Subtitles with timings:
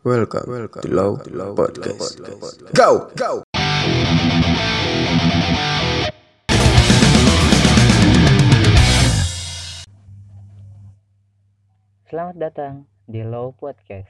[0.00, 1.20] Welcome, welcome to Low
[1.52, 2.16] Podcast.
[2.72, 3.44] Go, go.
[12.08, 14.08] Selamat datang di Low Podcast.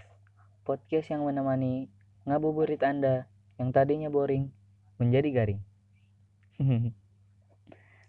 [0.62, 1.90] Podcast yang menemani
[2.22, 3.26] ngabuburit Anda
[3.58, 4.46] yang tadinya boring
[5.02, 5.60] menjadi garing.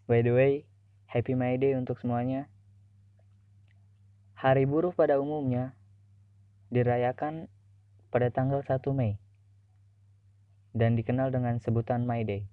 [0.05, 0.70] By the way,
[1.09, 2.45] Happy May Day untuk semuanya.
[4.38, 5.73] Hari buruh pada umumnya
[6.70, 7.50] dirayakan
[8.12, 9.16] pada tanggal 1 Mei
[10.72, 12.44] dan dikenal dengan sebutan May Day.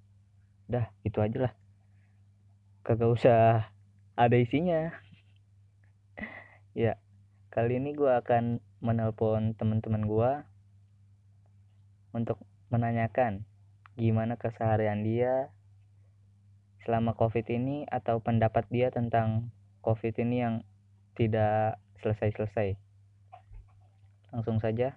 [0.71, 1.53] Dah, itu aja lah.
[2.87, 3.71] Kagak usah
[4.19, 4.91] ada isinya.
[6.75, 6.99] ya,
[7.51, 10.31] kali ini gue akan menelpon teman-teman gue
[12.15, 12.39] untuk
[12.71, 13.43] menanyakan
[13.99, 15.51] gimana keseharian dia
[16.87, 19.51] selama covid ini atau pendapat dia tentang
[19.83, 20.55] covid ini yang
[21.19, 22.79] tidak selesai-selesai
[24.31, 24.95] langsung saja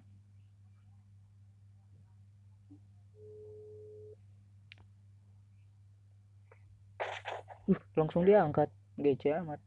[7.72, 8.68] uh, langsung diangkat
[9.00, 9.60] gece amat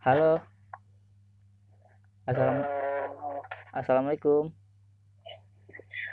[0.00, 0.38] halo
[2.26, 2.58] Assalam
[3.70, 4.50] Assalamualaikum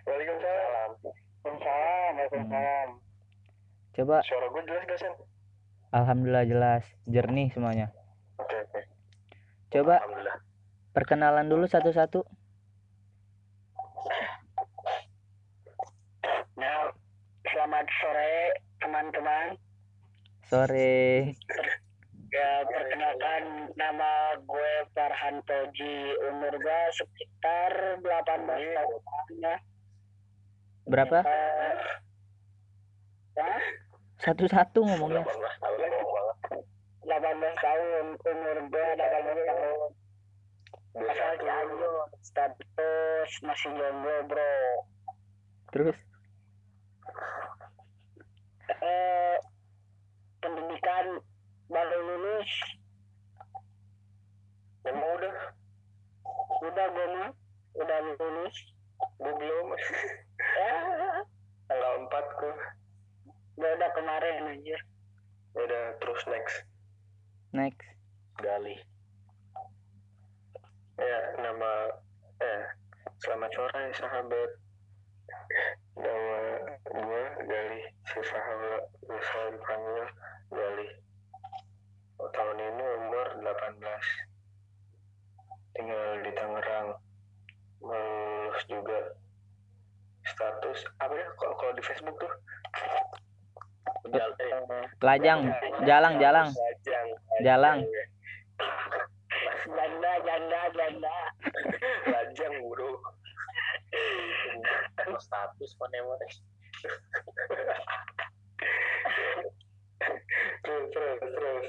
[0.03, 0.89] Waalaikumsalam.
[1.00, 2.14] Waalaikumsalam.
[2.19, 2.89] Waalaikumsalam.
[3.94, 5.14] coba Suara gue jelas gak, Sen?
[5.94, 7.88] Alhamdulillah jelas jernih semuanya
[8.36, 8.81] Oke, oke.
[9.72, 10.38] coba Alhamdulillah.
[10.91, 12.25] perkenalan dulu satu-satu
[16.53, 16.94] Nah,
[17.44, 18.34] selamat sore
[18.83, 19.55] teman-teman.
[20.51, 21.31] sore
[22.33, 26.17] Ya, perkenalkan nama gue Farhan Toji.
[26.33, 29.53] Umur gue sekitar 18 tahun ya.
[30.83, 31.23] berapa
[33.37, 33.61] Eh,
[34.17, 35.31] satu-satu ngomongnya 18
[37.61, 38.05] tahun.
[38.17, 39.93] Umur gue 18 tahun.
[40.93, 42.05] Asal Cianjur.
[42.21, 44.53] Status masih jomblo, bro.
[45.73, 45.97] terus
[48.83, 49.38] eh,
[50.44, 51.23] pendidikan
[51.71, 52.51] baru lulus.
[54.83, 55.35] Emang udah
[56.67, 57.31] udah gue mah
[57.79, 58.57] udah lulus.
[59.19, 59.67] Gue belum.
[60.59, 60.75] Ya
[61.72, 62.55] tanggal empat gue
[63.57, 64.79] udah udah kemarin anjir.
[65.55, 66.55] Udah terus next.
[67.55, 67.88] Next.
[68.43, 68.75] Gali.
[70.99, 71.72] Ya nama
[72.43, 72.63] eh
[73.23, 74.51] selamat sore sahabat
[75.97, 76.39] nama
[76.89, 80.07] gue Gali si sahabat bisa dipanggil
[80.49, 80.87] Gali
[82.23, 83.83] Oh, tahun ini umur 18
[85.75, 86.95] tinggal di Tangerang.
[87.83, 89.17] Lulus juga.
[90.23, 92.31] Status apa ya kalau kalau di Facebook tuh?
[95.03, 95.51] Lajang.
[95.83, 96.47] Jalang jalang.
[97.43, 97.83] Jalang.
[99.67, 101.17] Janda, janda, janda.
[102.07, 103.03] Lajang, bro.
[105.63, 106.28] Status panemone.
[110.59, 111.68] terus, terus, terus.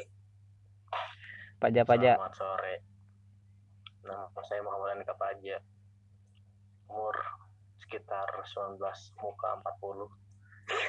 [1.62, 2.74] pajak-pajak Selamat sore.
[4.02, 5.62] Nama saya Muhammad Andika Paja.
[6.90, 7.14] Umur
[7.86, 8.26] sekitar
[8.58, 8.82] 19
[9.22, 10.10] muka 40.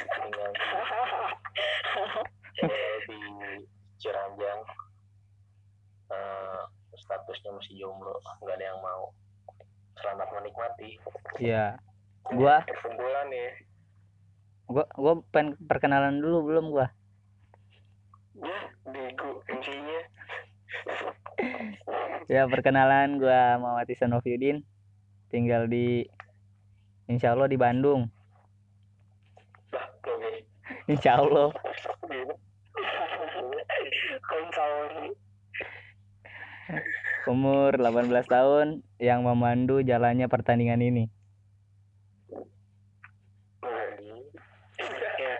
[0.09, 0.65] Tinggal di,
[2.57, 3.21] tinggal di
[4.01, 4.61] Ciranjang.
[6.09, 6.61] Eh,
[7.05, 9.13] statusnya masih jomblo, nggak ada yang mau.
[10.01, 10.97] Selamat menikmati.
[11.37, 11.77] ya
[12.33, 13.49] gua Perkumpulan nih.
[14.65, 16.87] gua gua pengen perkenalan dulu belum gua
[18.35, 20.01] Ya, bego MC-nya.
[22.27, 24.65] ya perkenalan gua Muhammad Ihsan Noviudin
[25.29, 26.03] tinggal di
[27.05, 28.09] Insya Allah di Bandung.
[30.89, 31.53] Insya Allah
[37.25, 38.67] umur 18 tahun
[39.01, 41.09] yang memandu jalannya pertandingan ini
[44.75, 45.34] Ya, ya.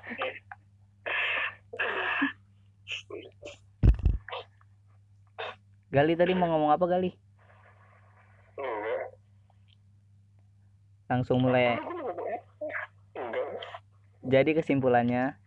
[5.89, 7.11] Gali tadi mau ngomong apa Gali
[8.55, 9.03] Enggak.
[11.05, 11.77] langsung mulai
[13.15, 13.49] Enggak.
[14.21, 15.37] jadi kesimpulannya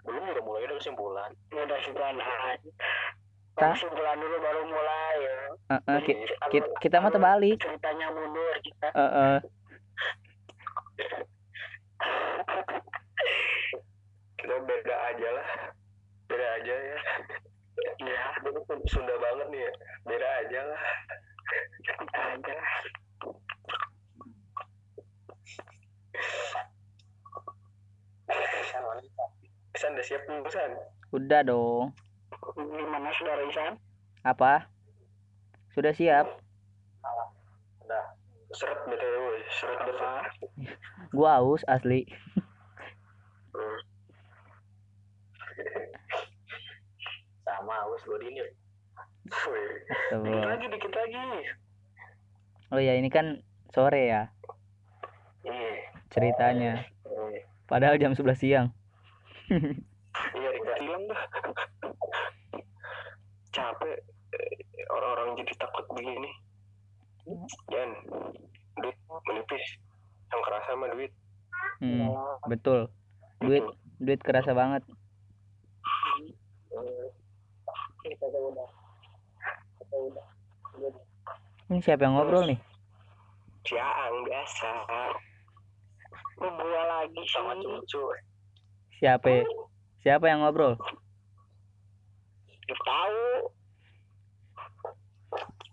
[0.00, 1.30] Belum udah mulai ada kesimpulan.
[1.52, 2.70] Udah kesimpulan aja.
[3.54, 3.76] Tah?
[3.76, 5.36] Kesimpulan dulu baru mulai ya.
[5.70, 6.18] Eh, eh, ki-
[6.50, 8.88] ki- kita mah terbalik Ceritanya mundur kita.
[8.90, 9.38] Eh, eh.
[14.34, 15.48] kita beda aja lah.
[16.26, 16.98] Beda aja ya.
[18.00, 19.72] Iya, itu Sunda banget nih ya.
[20.02, 20.82] Beda aja lah.
[22.02, 22.56] Beda aja.
[29.70, 30.72] Isan udah siap belum San?
[31.10, 31.90] Udah dong
[32.54, 33.74] Gimana saudara Isan?
[34.22, 34.66] apa
[35.70, 36.26] Sudah siap.
[37.80, 38.04] udah
[38.50, 39.22] Seret BTW,
[39.54, 40.02] seret BTW.
[41.14, 42.02] Gua aus asli.
[47.44, 48.42] sama harus gue ini
[49.30, 49.70] Wih,
[50.10, 51.22] Dikit lagi, dikit lagi.
[52.72, 53.38] Oh ya, ini kan
[53.70, 54.22] sore ya
[55.40, 55.86] Iya.
[56.10, 56.82] ceritanya.
[57.06, 57.46] Iya.
[57.64, 58.66] Padahal jam 11 siang.
[60.34, 61.22] Iya, Rika hilang dah.
[63.48, 64.02] Capek
[64.34, 64.58] eh,
[64.90, 66.30] orang-orang jadi takut begini.
[67.72, 67.88] Dan
[68.76, 69.64] duit menipis.
[70.30, 71.12] Yang kerasa mah duit.
[71.80, 72.12] Hmm,
[72.48, 72.92] betul.
[73.40, 73.64] Duit
[74.00, 74.84] duit kerasa banget.
[81.70, 82.60] Ini siapa yang ngobrol nih?
[83.64, 84.70] Ciang biasa.
[86.40, 87.68] Gua lagi sama sih.
[87.68, 88.02] cucu
[89.00, 89.44] Siapa?
[90.00, 90.76] Siapa yang ngobrol?
[92.64, 92.76] Dia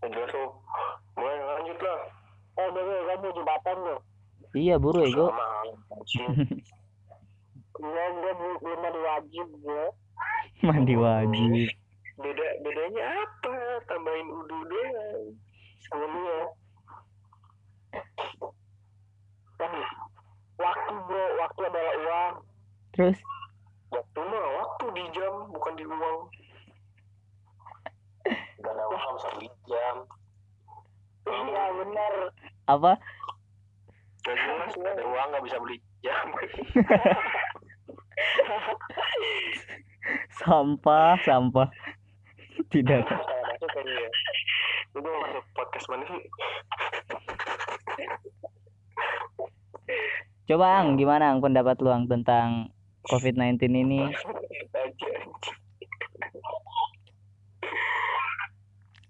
[0.07, 0.15] tahu.
[0.15, 0.49] Udah tuh.
[1.17, 1.99] Mulai lanjut lah.
[2.57, 3.95] Oh, bener, kamu jembatan lo.
[4.57, 5.27] Iya, buru ego.
[5.93, 6.33] Anjing.
[7.77, 8.33] Iya, gue
[8.63, 9.85] belum ada wajib gue.
[10.65, 11.69] Mandi wajib.
[12.17, 13.53] Beda bedanya apa?
[13.85, 15.25] Tambahin udu doang.
[15.85, 16.39] Sama dia.
[19.61, 19.71] Kan,
[20.57, 22.35] waktu bro, waktu adalah uang.
[22.97, 23.17] Terus
[23.87, 26.19] Waktu mah waktu di jam, bukan di uang.
[28.61, 29.95] Gak ada uang bisa beli jam
[31.27, 32.13] Iya benar.
[32.71, 32.91] apa?
[34.23, 36.27] Gak jelas gak ada uang gak bisa beli jam
[40.39, 41.67] Sampah, sampah.
[42.73, 43.03] Tidak.
[43.03, 44.09] Masuk kali ya.
[44.95, 46.21] Itu masuk podcast mana sih?
[50.47, 52.71] Coba Ang, gimana Ang pendapat lu Ang tentang
[53.11, 54.01] COVID-19 ini?
[54.77, 55.13] Aja.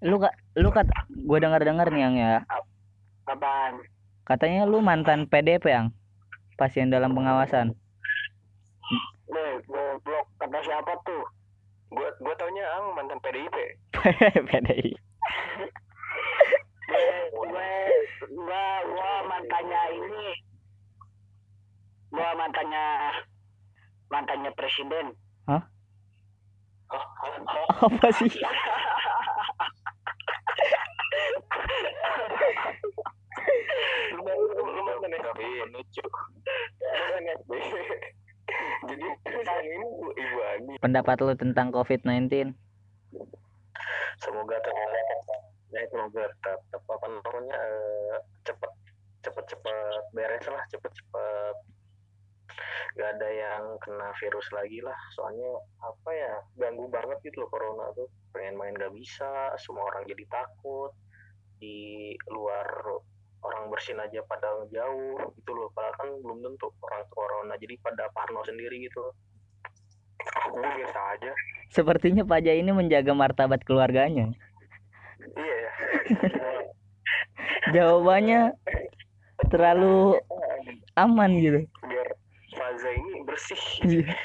[0.05, 0.85] Lu kak, lu kat,
[1.25, 2.45] gua dengar-dengar nih Ang ya.
[3.25, 3.81] Apaan?
[4.29, 5.89] Katanya lu mantan PDP Ang.
[6.53, 7.73] Pasien dalam pengawasan.
[9.29, 10.25] Nih, goblok.
[10.37, 11.25] Kata siapa tuh?
[11.89, 13.55] Gua gua taunya Ang mantan PDIP.
[14.53, 14.93] PDI.
[16.87, 17.71] gue gue
[18.31, 20.27] gue gue mantannya ini
[22.07, 22.85] gue mantannya
[24.07, 25.11] mantannya presiden
[27.83, 28.31] Apa sih?
[35.77, 36.05] lucu
[38.87, 39.07] jadi
[39.67, 42.55] ini Bu ibu Ani Pendapat lu tentang COVID-19?
[44.17, 45.45] semoga tetap
[45.93, 48.17] semoga tetap apa namanya eh,
[48.49, 48.71] cepet
[49.21, 51.55] cepet cepet beres lah cepet cepet
[52.97, 54.97] gak ada yang kena virus lagi lah.
[55.13, 55.51] Soalnya
[55.83, 58.09] apa ya ganggu banget gitu loh corona tuh.
[58.33, 60.91] Pengen main gak bisa semua orang jadi takut.
[61.57, 62.67] Di luar
[63.41, 65.69] orang bersin aja pada jauh gitu loh.
[65.73, 67.53] Padahal kan belum tentu orang corona.
[67.57, 69.03] Jadi pada parno sendiri gitu.
[70.49, 71.31] Aku biasa aja.
[71.71, 74.31] Sepertinya Pak Jai ini menjaga martabat keluarganya.
[75.35, 75.71] iya ya.
[77.75, 78.55] Jawabannya
[79.51, 80.17] terlalu
[80.95, 81.59] aman gitu.
[83.37, 84.17] Bersih Iya.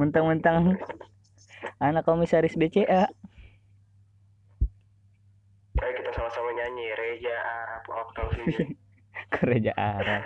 [0.00, 0.80] Mentang-mentang
[1.76, 3.04] anak komisaris BCA.
[5.74, 8.72] ayo kita sama-sama nyanyi Reja Arab Oktal sini
[9.28, 10.22] Gereja Arab.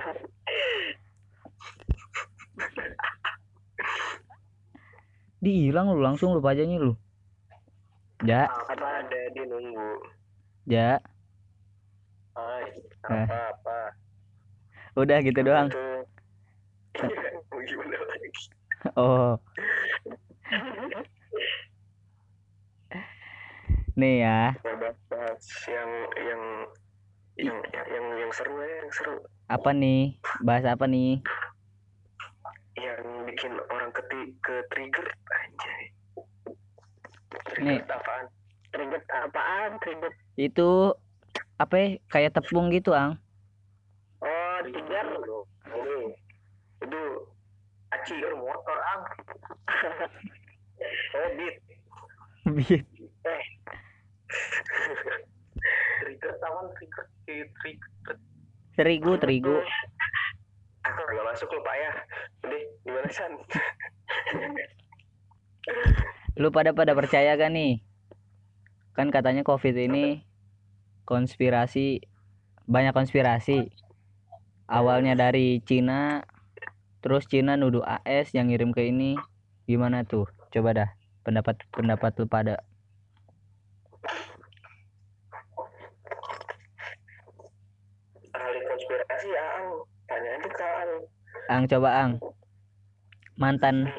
[5.38, 6.94] Dihilang lu langsung lu pajanya lu.
[8.26, 9.90] Ja, apa ada di nunggu
[10.66, 10.98] ja.
[12.34, 12.66] Hai,
[13.08, 13.26] Eh.
[13.26, 13.78] apa apa
[14.94, 15.70] Udah gitu doang.
[16.98, 18.28] Mau gimana lagi
[18.94, 19.34] Oh.
[23.98, 26.42] Nih ya, bahas yang yang
[27.34, 29.14] yang yang yang seru ya yang seru
[29.50, 30.14] apa nih?
[30.46, 31.18] Bahas apa nih?
[32.78, 35.82] yang bikin orang keti ke trigger anjay
[37.58, 37.82] Nih.
[37.82, 38.30] apaan
[38.70, 40.94] trigger apaan trigger Itu
[41.58, 41.86] apa ya?
[42.06, 43.18] Kayak tepung gitu, Ang.
[44.22, 45.06] oh trigger
[46.88, 47.04] itu
[47.92, 49.02] aci motor ang
[51.16, 51.56] oh beat
[52.48, 52.80] Biar.
[56.00, 58.16] Trigger tawan trigger trigger
[58.78, 59.58] terigu, terigu.
[60.86, 61.90] aku nggak masuk lupa ya.
[62.46, 63.34] Udah gimana san?
[66.40, 67.82] Lu pada pada percaya kan nih?
[68.94, 70.22] Kan katanya COVID ini
[71.04, 72.06] konspirasi
[72.70, 73.66] banyak konspirasi.
[74.70, 76.22] Awalnya dari Cina,
[77.00, 79.18] terus Cina nuduh AS yang ngirim ke ini.
[79.68, 80.26] Gimana tuh?
[80.48, 80.90] Coba dah
[81.26, 82.56] pendapat pendapat lu pada.
[88.32, 89.66] Ahli konspirasi ya, Aang
[90.08, 90.92] tanya itu ke ang.
[91.48, 92.12] Ang coba Ang.
[93.38, 93.92] Mantan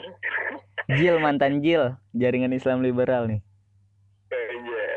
[0.90, 1.94] Jil mantan Jil.
[2.18, 3.42] Jaringan Islam liberal nih.
[4.34, 4.88] Eh, iya.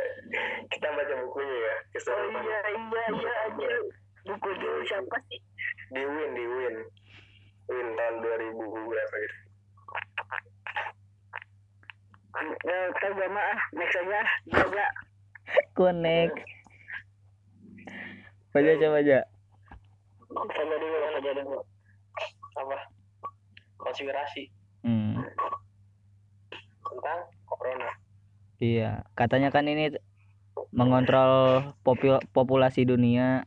[0.72, 3.76] Kita baca bukunya ya oh iya iya iya
[4.22, 5.40] buku Jil siapa sih?
[5.92, 6.61] Diwin diwin
[8.32, 9.36] tahun 2000 berapa gitu.
[12.64, 14.86] Ya kita gak ah next aja jaga
[15.76, 16.36] Connect.
[18.52, 19.18] Baca coba aja.
[20.32, 21.60] saja dulu saja dulu
[22.56, 22.78] apa?
[23.76, 24.48] Konspirasi.
[24.82, 25.20] Hmm,
[26.84, 27.90] tentang corona.
[28.62, 29.92] Iya, katanya kan ini
[30.72, 33.44] mengontrol popul- populasi dunia.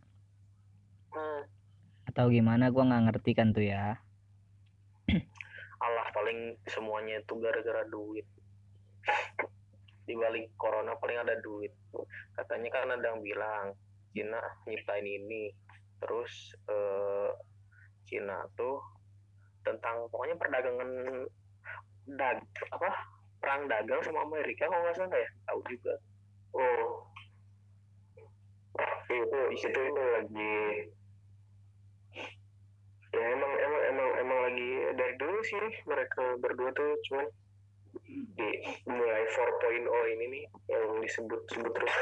[1.15, 1.41] Hmm.
[2.05, 3.99] atau gimana gua nggak ngerti kan tuh ya.
[6.25, 8.25] Paling semuanya itu gara-gara duit.
[10.09, 11.69] Di balik corona paling ada duit.
[12.33, 13.77] Katanya kan ada yang bilang
[14.09, 15.53] Cina nyiptain ini.
[16.01, 17.29] Terus eh,
[18.09, 18.81] Cina tuh
[19.61, 20.89] tentang pokoknya perdagangan
[22.09, 22.41] dag
[22.73, 22.89] apa
[23.37, 25.29] perang dagang sama Amerika kalau nggak salah ya?
[25.45, 25.93] Tahu juga.
[26.57, 27.05] Oh.
[29.13, 30.57] Itu itu lagi
[33.15, 34.69] ya emang emang emang emang lagi
[34.99, 37.25] dari dulu sih mereka berdua tuh cuman
[38.35, 38.49] di
[38.91, 41.95] mulai 4.0 ini nih yang disebut sebut terus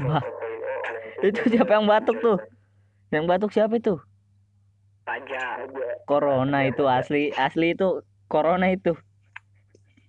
[0.00, 2.38] bah, 4.0 nah, itu siapa yang batuk tuh?
[3.08, 4.00] Yang batuk siapa itu?
[5.08, 8.92] pajak aja Corona itu asli, asli itu corona itu.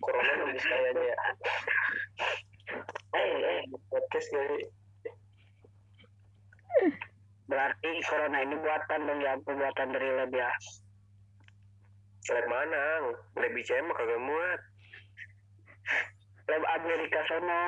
[0.03, 1.15] corona nulis kayaknya
[3.15, 4.59] eh eh podcast kali
[7.49, 10.49] berarti corona ini buatan dong ya buatan dari lab ya?
[12.29, 12.81] Lab mana
[13.33, 14.59] lab ICM mah kagak muat.
[16.49, 17.61] Lab Amerika sono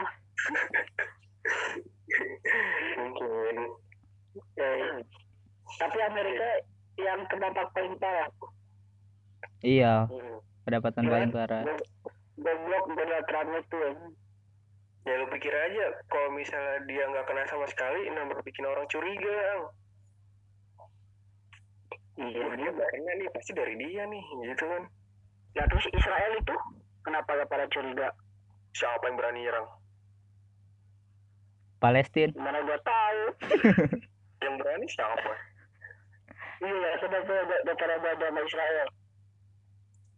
[2.97, 3.55] mungkin.
[4.57, 5.01] Eh,
[5.81, 6.49] tapi Amerika
[7.01, 8.29] yang terdampak paling parah.
[9.61, 10.39] Iya, Hmm.
[10.65, 11.63] pendapatan paling parah.
[12.41, 13.79] goblok Donald Trump itu
[15.05, 15.13] ya.
[15.17, 19.63] lu pikir aja kalau misalnya dia nggak kena sama sekali nambah bikin orang curiga Ang.
[22.21, 24.83] iya dia barangnya nih pasti dari dia nih gitu kan.
[25.57, 26.55] Nah terus Israel itu
[27.01, 28.07] kenapa gak pada curiga?
[28.71, 29.67] Siapa yang berani nyerang?
[31.81, 32.31] Palestina.
[32.37, 33.21] mana gua tahu.
[34.45, 35.33] Yang berani siapa?
[36.61, 38.87] Iya tuh udah pada beda sama Israel.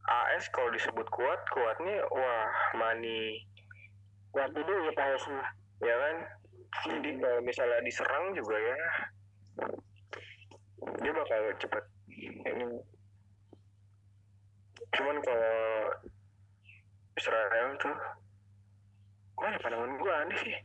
[0.03, 3.47] AS kalau disebut kuat kuatnya wah money
[4.33, 5.47] buat itu ya tahu semua
[5.85, 6.15] ya kan?
[6.89, 8.77] Jadi kalau misalnya diserang juga ya
[10.99, 11.83] dia bakal cepet.
[12.43, 12.65] Ini.
[14.93, 15.57] Cuman kalau
[17.13, 17.95] Israel tuh
[19.33, 20.13] mana pandangan gua?
[20.25, 20.55] Aneh sih.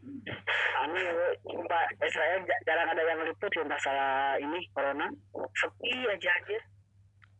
[0.85, 5.07] Aneh ya sumpah Israel ja- jarang ada yang liput ya masalah ini corona.
[5.57, 6.59] Sepi aja aja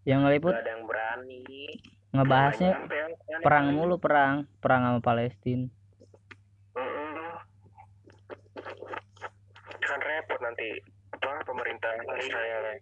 [0.09, 0.53] Yang ngeliput?
[0.57, 1.45] Gak ada yang berani.
[2.09, 2.73] Ngebahasnya
[3.45, 5.69] perang mulu perang, perang sama Palestina.
[6.73, 7.37] Mm-mm.
[9.89, 10.69] kan repot nanti
[11.15, 12.77] apa pemerintah Israel ya.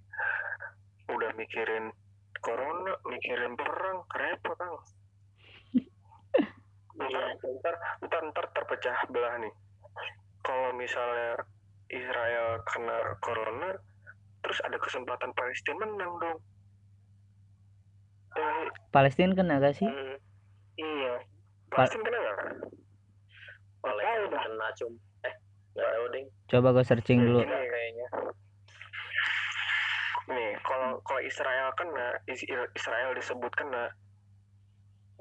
[1.07, 1.95] udah mikirin
[2.43, 4.73] corona mikirin perang repot kan
[6.97, 7.75] ntar, ntar,
[8.09, 9.53] ntar, ntar terpecah belah nih.
[10.41, 11.45] Kalau misalnya
[11.93, 13.77] Israel kena corona
[14.41, 16.39] terus ada kesempatan Palestina menang dong.
[18.37, 19.89] Eh, Palestina kena gak sih?
[19.89, 20.17] mm,
[20.81, 21.15] iya.
[21.73, 22.37] Palestina kena nggak?
[23.83, 24.93] Palestina kena cum
[25.25, 25.35] eh
[25.77, 27.43] nggak tahu ding Coba gue searching dulu.
[27.43, 28.07] Gini kayaknya.
[30.27, 33.91] Nih, kalau kalau Israel kena, Is- Israel disebut kena.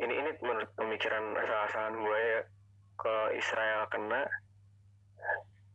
[0.02, 2.42] Ini ini menurut pemikiran asal-asalan gue ya.
[2.96, 4.22] Kalau Israel kena,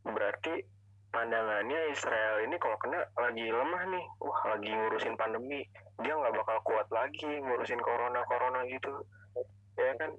[0.07, 0.55] berarti
[1.11, 4.05] pandangannya Israel ini kalau kena lagi lemah nih.
[4.23, 5.67] Wah, lagi ngurusin pandemi.
[5.99, 9.03] Dia nggak bakal kuat lagi ngurusin corona-corona gitu.
[9.79, 10.15] Ya kan?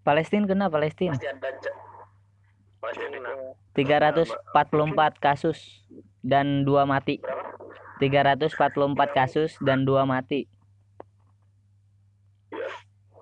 [0.00, 1.16] Palestina kena Palestina.
[1.16, 1.72] Ada.
[3.74, 5.58] 344 kasus
[6.20, 7.20] dan dua mati.
[7.20, 7.54] Berapa?
[8.02, 10.50] 344 kasus dan dua mati.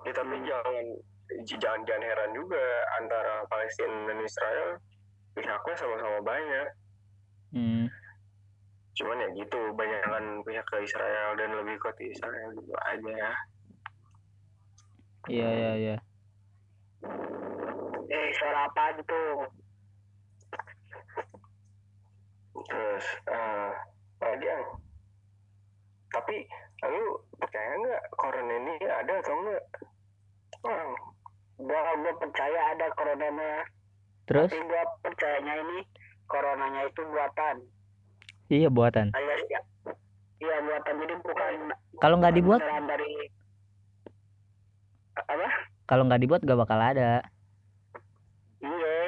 [0.03, 0.85] Ya, tapi jangan
[1.45, 2.63] jangan jangan heran juga
[2.99, 4.69] antara Palestina dan Israel
[5.37, 6.67] pihaknya sama-sama banyak.
[7.53, 7.85] Hmm.
[8.93, 13.17] Cuman ya gitu, banyakan pihak ke Israel dan lebih ke Israel gitu aja.
[15.31, 15.97] Iya iya iya.
[18.13, 19.21] Eh suara apa gitu
[22.63, 23.69] Terus, eh
[24.21, 24.63] lagi yang
[26.13, 26.45] tapi
[26.85, 29.63] lu percaya nggak corona ini ada atau enggak?
[30.61, 30.93] Wah,
[31.57, 33.27] gua gua percaya ada corona
[34.29, 34.53] Terus?
[34.53, 35.77] Tapi gua percayanya ini
[36.29, 37.55] coronanya itu buatan.
[38.53, 39.09] Iya buatan.
[39.17, 39.61] Alias ya
[40.37, 40.93] iya buatan.
[41.01, 41.53] Jadi bukan
[41.97, 42.61] kalau nggak dibuat?
[42.61, 43.11] dari
[45.17, 45.49] apa?
[45.89, 47.25] Kalau nggak dibuat gak bakal ada
[48.63, 48.99] iya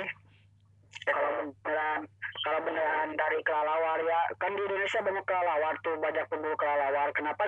[1.07, 1.29] kalau
[1.63, 2.01] beneran
[2.43, 6.55] kalau beneran dari kelelawar ya kan di Indonesia banyak kelelawar tuh banyak pemburu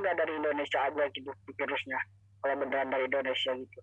[0.07, 1.99] kelelawar kenapa gak dari Indonesia aja gitu virusnya.
[2.37, 3.79] Kalau beneran dari Indonesia gitu.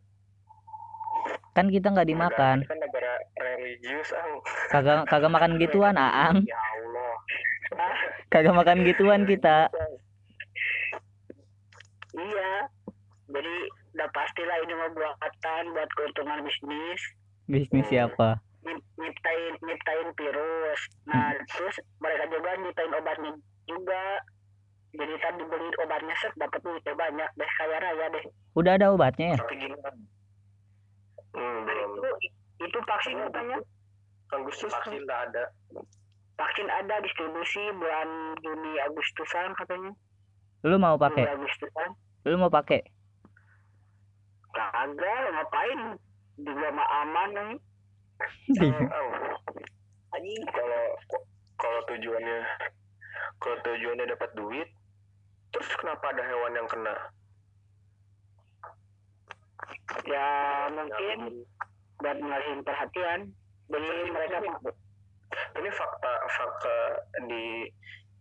[1.55, 2.57] Kan kita nggak dimakan.
[2.67, 4.27] kan negara religius ah
[4.69, 7.15] kagak kagak makan gituan aang ya Allah.
[7.79, 7.97] Ah
[8.29, 9.71] kagak makan gituan kita.
[12.15, 12.53] Iya.
[13.25, 13.55] Jadi
[13.95, 17.01] udah pastilah ini mah buatan buat keuntungan bisnis.
[17.47, 23.37] Bisnis siapa Nyip- nyiptain nyiptain virus nah terus mereka juga nyiptain obatnya
[23.69, 24.25] juga
[24.97, 28.25] jadi tadi beli obatnya set dapat duitnya banyak deh kaya raya deh.
[28.57, 29.39] Udah ada obatnya ya?
[31.35, 32.11] Hmm, belum itu
[32.65, 33.59] itu vaksin katanya.
[34.33, 34.73] Agustus.
[34.73, 35.45] Vaksin nggak ada.
[36.35, 38.09] Vaksin ada distribusi bulan
[38.41, 39.93] Juni Agustusan katanya.
[40.65, 41.29] Lu mau pakai?
[41.29, 41.89] Agustusan.
[42.25, 42.81] Lu mau pakai?
[44.55, 45.81] Kagak ngapain?
[46.41, 47.59] Juga mah aman nih.
[48.95, 49.11] Oh,
[50.15, 50.85] anjing kalau
[51.59, 52.39] kalau tujuannya
[53.43, 54.69] kalau tujuannya dapat duit
[55.51, 56.95] terus kenapa ada hewan yang kena
[60.07, 60.27] ya
[60.71, 61.19] mungkin
[61.99, 63.21] buat ngalihin perhatian
[63.67, 64.37] jadi mereka
[65.59, 66.77] ini fakta fakta
[67.27, 67.67] di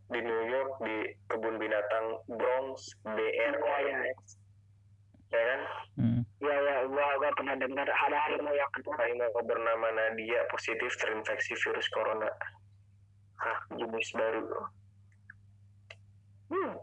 [0.10, 0.96] di New York di
[1.30, 4.14] kebun binatang Bronx BR Iya, iya.
[5.34, 5.62] ya kan
[5.94, 6.22] Hmm.
[6.42, 11.54] ya ya gua gua pernah dengar ada harimau yang kena harimau bernama Nadia positif terinfeksi
[11.54, 12.30] virus corona
[13.42, 14.46] ah jenis baru
[16.50, 16.74] hmm.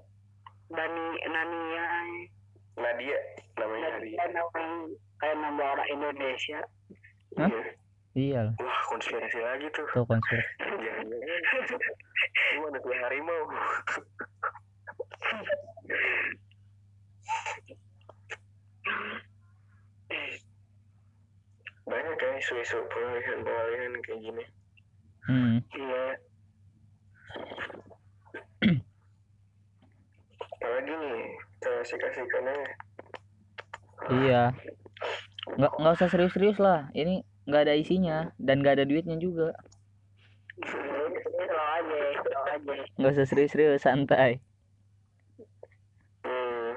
[0.70, 1.86] Dani Nania
[2.78, 3.18] Nadia
[3.58, 4.64] namanya Nadia kayak nama
[5.18, 6.60] kayak nama orang Indonesia.
[7.36, 7.50] Hah?
[8.14, 8.14] Iya.
[8.14, 8.42] iya.
[8.58, 9.86] Wah konspirasi lagi tuh.
[9.90, 10.52] Tuh konspirasi.
[12.70, 13.42] Ada dua harimau.
[21.90, 24.44] Banyak kan isu-isu pengalihan pengalihan kayak gini.
[25.30, 25.62] Hmm.
[25.76, 26.04] iya
[30.60, 31.18] apalagi nih
[31.60, 32.68] kasih-kasihkan aja
[34.10, 34.44] iya.
[35.56, 36.88] Nggak nggak usah serius-serius lah.
[36.92, 39.52] Ini nggak ada isinya dan nggak ada duitnya juga.
[42.96, 44.40] Nggak usah serius-serius santai.
[46.24, 46.76] Hmm.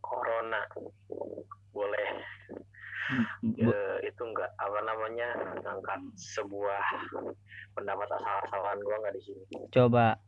[0.00, 0.60] corona.
[1.72, 2.08] Boleh.
[3.44, 5.28] Bu- Eh, itu enggak apa namanya
[5.60, 6.80] ngangkat sebuah
[7.76, 9.44] pendapat asal-asalan gua nggak di sini.
[9.72, 10.16] Coba.
[10.16, 10.23] Ya.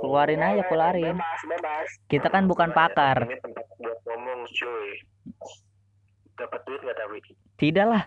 [0.00, 1.16] Keluarin aja keluarin.
[1.16, 1.88] bebas bebas.
[2.06, 3.24] Kita kan bukan pakar.
[3.24, 4.88] ini tempat buat ngomong cuy.
[6.36, 7.18] Dapat duit nggak tapi
[7.56, 8.02] tidak lah.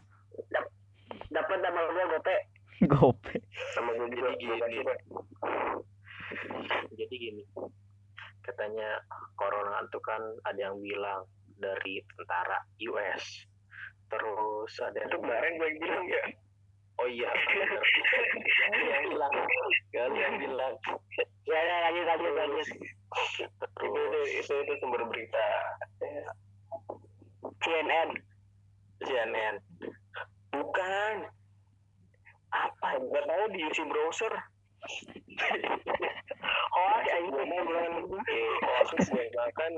[1.29, 2.35] Dapat sama gua gope.
[2.87, 3.35] Gope.
[3.75, 4.31] Sama gue juga.
[4.39, 4.93] Gini.
[6.95, 7.43] Jadi gini.
[8.45, 9.03] Katanya
[9.35, 11.27] corona itu kan ada yang bilang
[11.59, 13.25] dari tentara US
[14.09, 16.23] terus ada yang kemarin gue bilang ya.
[16.99, 17.29] Oh iya.
[18.59, 19.33] Gali yang bilang
[19.93, 20.73] Gali yang bilang
[21.49, 22.67] ya ya lanjut lanjut lanjut.
[23.81, 25.47] itu itu itu, itu sumber berita.
[27.65, 28.09] CNN
[29.03, 29.55] CNN
[30.53, 31.15] bukan.
[32.49, 32.97] Apa?
[32.97, 34.33] Nggak tahu di UC browser.
[36.69, 37.49] Oh saya itu eh,
[38.63, 39.71] masuk gue makan.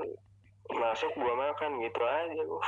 [0.72, 2.64] Masuk gua makan gitu aja gua.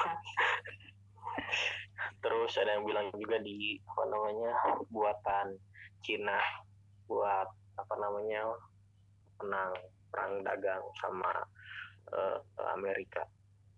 [2.20, 4.52] Terus ada yang bilang juga di apa namanya
[4.92, 5.46] buatan
[6.04, 6.36] Cina.
[7.08, 7.48] Buat
[7.80, 8.44] apa namanya
[9.42, 9.72] menang
[10.10, 11.32] perang dagang sama
[12.14, 12.38] eh,
[12.70, 13.26] Amerika.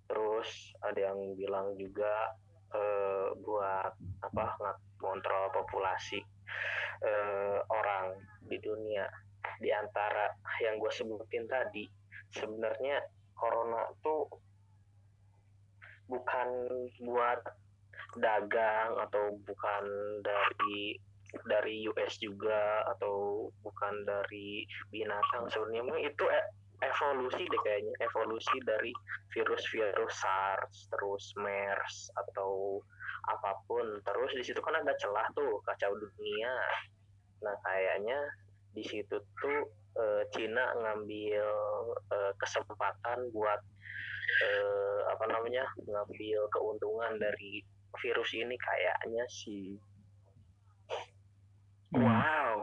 [0.07, 2.37] Terus ada yang bilang juga
[2.77, 4.45] eh, buat apa
[5.01, 6.21] ngontrol populasi
[7.05, 9.09] eh, orang di dunia.
[9.57, 10.29] Di antara
[10.61, 11.87] yang gue sebutin tadi
[12.35, 13.01] sebenarnya
[13.33, 14.29] corona tuh
[16.07, 16.49] bukan
[17.03, 17.41] buat
[18.17, 19.85] dagang atau bukan
[20.25, 20.97] dari
[21.45, 26.09] dari US juga atau bukan dari binatang sebenarnya.
[26.09, 26.51] Itu e-
[26.85, 28.93] evolusi deh kayaknya evolusi dari
[29.33, 32.81] virus-virus SARS terus MERS atau
[33.33, 34.01] apa pun.
[34.05, 36.53] Terus di situ kan ada celah tuh kacau dunia.
[37.41, 38.19] Nah kayaknya
[38.77, 39.61] di situ tuh
[39.97, 41.47] eh, Cina ngambil
[42.13, 43.61] eh, kesempatan buat
[44.45, 47.65] eh, apa namanya ngambil keuntungan dari
[48.05, 49.81] virus ini kayaknya sih.
[52.03, 52.57] Wow.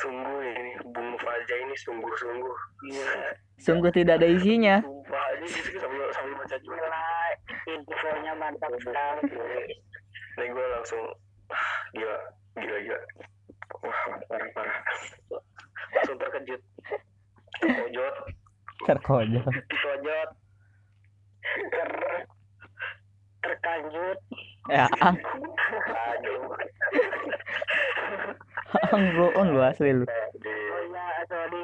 [0.00, 2.56] Sungguh ini Bung Faja ini sungguh-sungguh.
[2.88, 3.12] Iya.
[3.60, 4.80] Sungguh tidak ada isinya.
[5.76, 6.76] Sambil sambil baca juga.
[6.80, 7.04] Gila
[7.68, 9.22] infonya mantap sekali.
[10.40, 11.04] Ini gue langsung
[11.52, 12.16] ah, gila
[12.56, 13.00] gila gila.
[14.30, 14.78] Parah parah.
[15.92, 16.62] Langsung terkejut.
[17.60, 18.14] Pojot
[18.86, 20.30] terkojol pojot
[21.72, 21.90] ter
[23.40, 24.18] terkanjut
[24.68, 24.86] ya.
[25.00, 25.16] Ang
[25.90, 26.42] aduh
[28.92, 30.04] ang bro on lu asli lu.
[30.04, 31.62] Oh iya sorry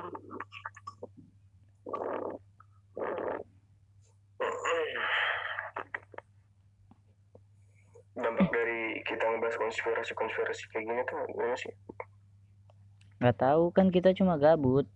[8.16, 11.72] dampak dari kita ngebahas konspirasi konspirasi kayak gini tuh gimana sih?
[13.20, 14.88] Nggak tahu kan kita cuma gabut.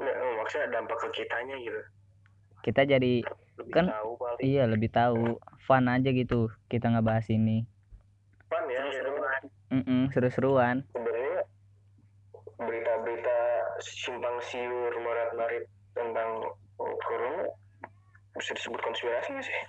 [0.00, 1.80] Nggak maksudnya dampak ke kitanya gitu.
[2.64, 3.20] Kita jadi
[3.56, 4.42] lebih Kan- tahu paling.
[4.44, 5.40] iya lebih tahu.
[5.64, 7.64] Fun aja gitu kita ngebahas ini.
[8.46, 9.10] Fun ya gitu.
[9.74, 10.86] Mm-mm, seru-seruan.
[10.94, 11.42] Sebenarnya
[12.56, 13.38] berita-berita
[13.82, 16.40] simpang siur marat marit tentang
[16.78, 17.50] corona
[18.36, 19.60] bisa disebut konspirasi nggak sih?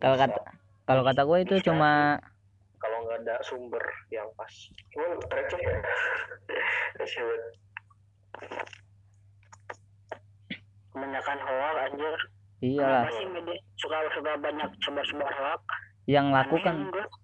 [0.00, 0.40] Kalau kata
[0.88, 2.16] kalau kata gue itu cuma
[2.80, 4.50] kalau nggak ada sumber yang pas.
[4.94, 5.76] Cuman receh ya.
[6.98, 7.52] Receh banget
[10.98, 12.16] kebanyakan hoax anjir.
[12.58, 15.62] Iyalah Kenapa sih media suka suka banyak sebar-sebar hoax?
[16.10, 16.76] Yang laku kan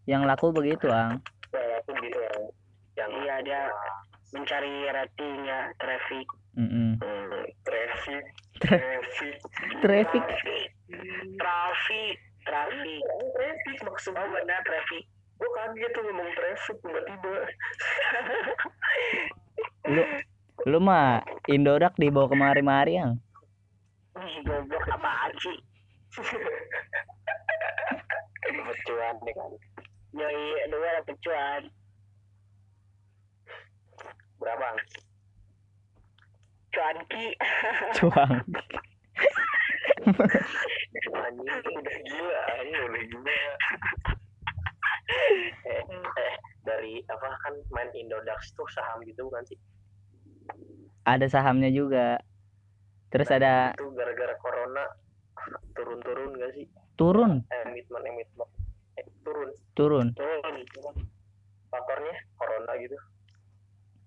[0.06, 1.18] yang laku begitu ang.
[1.50, 2.34] Ya aku gitu ya
[2.94, 3.62] yang iya dia
[4.30, 6.26] mencari rating ya traffic.
[6.54, 7.02] Mm-mm.
[7.02, 8.22] hmm, traffic.
[8.62, 9.34] Traffic.
[9.82, 10.22] Traffic.
[11.42, 12.14] Traffic.
[12.46, 13.02] Traffic.
[13.34, 15.02] Traffic maksudnya benar traffic?
[15.34, 17.34] Gue kaget tuh ngomong traffic tiba-tiba.
[19.90, 20.02] Lu
[20.70, 23.18] lu mah Indodax dibawa kemari-mari yang
[24.14, 25.58] Ih, goblok apaan sih?
[28.44, 29.52] Pecuan nih kan?
[30.14, 31.62] Yoi, dua ada pecuan
[34.38, 34.68] berapa?
[36.74, 37.26] Cuanki
[37.98, 38.38] cuang
[41.14, 43.40] anjing udah gila anjing udah gila.
[45.64, 46.34] Eh, eh
[46.66, 49.58] dari apa kan main Indodax tuh saham gitu kan sih?
[51.08, 52.20] Ada sahamnya juga.
[53.08, 54.84] Terus ada itu gara-gara corona
[55.78, 56.34] turun-turun
[56.94, 57.42] turun.
[57.66, 58.48] Emitmen emitmen
[58.98, 59.50] eh, turun.
[59.74, 60.06] Turun.
[60.14, 60.54] Turun
[61.74, 62.98] faktornya corona gitu.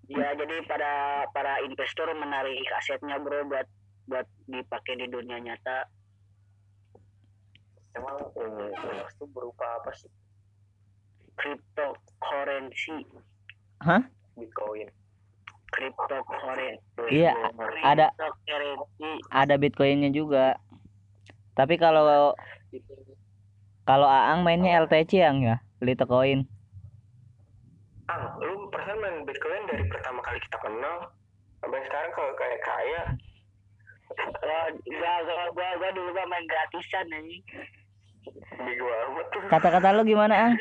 [0.08, 3.68] Ya jadi para para investor menarik asetnya bro buat
[4.08, 5.92] buat dipakai di dunia nyata.
[7.92, 10.08] Emang um, Indodax tuh berupa apa sih?
[11.36, 13.04] Cryptocurrency.
[14.40, 14.88] Bitcoin.
[15.76, 17.04] Cryptocurrency.
[17.12, 17.36] Iya,
[17.84, 19.12] ada- cryptocurrency.
[19.28, 20.56] ada bitcoinnya juga.
[21.58, 22.32] Tapi kalau
[22.78, 22.94] itu
[23.88, 25.58] kalau Aang mainnya LTC yang ya?
[25.82, 26.46] Litecoin
[28.08, 31.12] ah lu perasaan main bitcoin dari pertama kali kita kenal
[31.60, 33.04] sampai sekarang kalau kayak kaya.
[34.40, 35.14] Gua gua
[35.52, 37.44] gua gua, dulu gua main gratisan anjing.
[38.64, 39.42] Bego amat tuh?
[39.52, 40.54] Kata-kata lu gimana Ang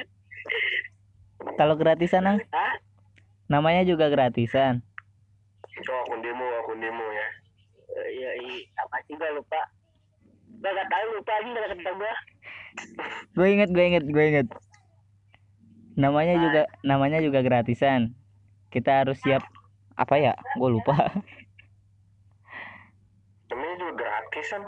[1.54, 2.74] kalau gratisan Ang Hah?
[3.46, 4.82] namanya juga gratisan.
[5.86, 7.28] Oh akun demo akun demo ya.
[7.94, 8.66] Eh, iya iya.
[8.82, 9.60] Apa sih gua lupa
[10.60, 12.14] gua gak tahu lupa anjing gak kata gua.
[13.32, 14.48] Gue inget gue inget gue inget
[15.96, 18.12] namanya juga namanya juga gratisan.
[18.68, 19.40] Kita harus siap
[19.96, 20.34] apa ya?
[20.60, 20.92] Gue lupa.
[23.48, 24.62] Namanya juga gratisan.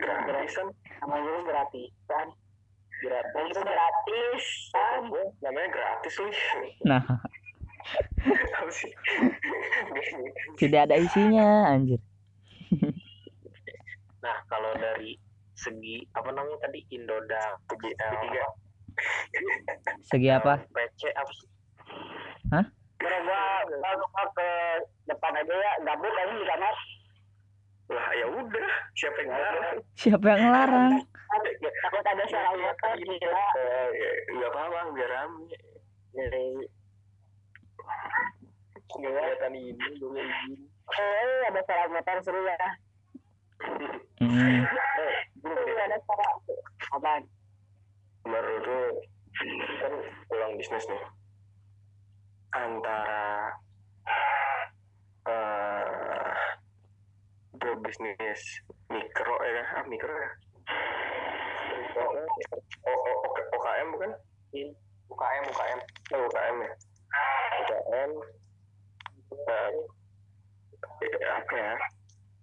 [0.00, 0.66] Gratisan.
[1.06, 2.26] Namanya dulu gratisan.
[3.00, 4.44] Gratis itu gratis
[5.40, 7.00] namanya gratis nih nah.
[10.60, 11.96] Tidak ada isinya anjir
[14.20, 15.16] nah kalau dari
[15.56, 18.46] segi apa namanya tadi Indodax tiga
[20.08, 20.60] segi apa?
[20.72, 21.48] PC apa sih?
[23.00, 24.48] Bro, gua, gua, gua ke
[25.08, 26.76] depan aja ya gabut aja di kamar.
[27.90, 29.78] Lah ya udah siapa yang ngelarang?
[29.96, 30.90] Siapa yang ngelarang?
[31.80, 33.46] Takut ada suara motor gila.
[33.56, 35.56] Eh, ya, nggak apa-apa biar rame.
[36.12, 36.46] Jadi
[38.90, 40.16] kegiatan ini izin
[40.90, 42.58] eh ada suara motor seru ya
[43.60, 44.64] Mm,
[45.00, 46.26] Eh, ada suara
[46.92, 47.22] apaan?
[48.24, 48.84] Baru tuh
[49.80, 49.92] kan
[50.28, 51.02] pulang bisnis nih.
[52.52, 53.52] Antara
[55.24, 56.34] eh
[57.54, 58.42] berbisnis
[58.88, 59.66] mikro ya kan?
[59.76, 60.30] Ah, mikro ya?
[62.00, 62.12] O-
[62.88, 64.10] O- O- OKM bukan?
[65.10, 65.78] UKM UKM
[66.16, 66.72] oh, UKM ya?
[67.60, 68.10] UKM
[69.30, 69.72] eh,
[71.00, 71.74] eh, apa ya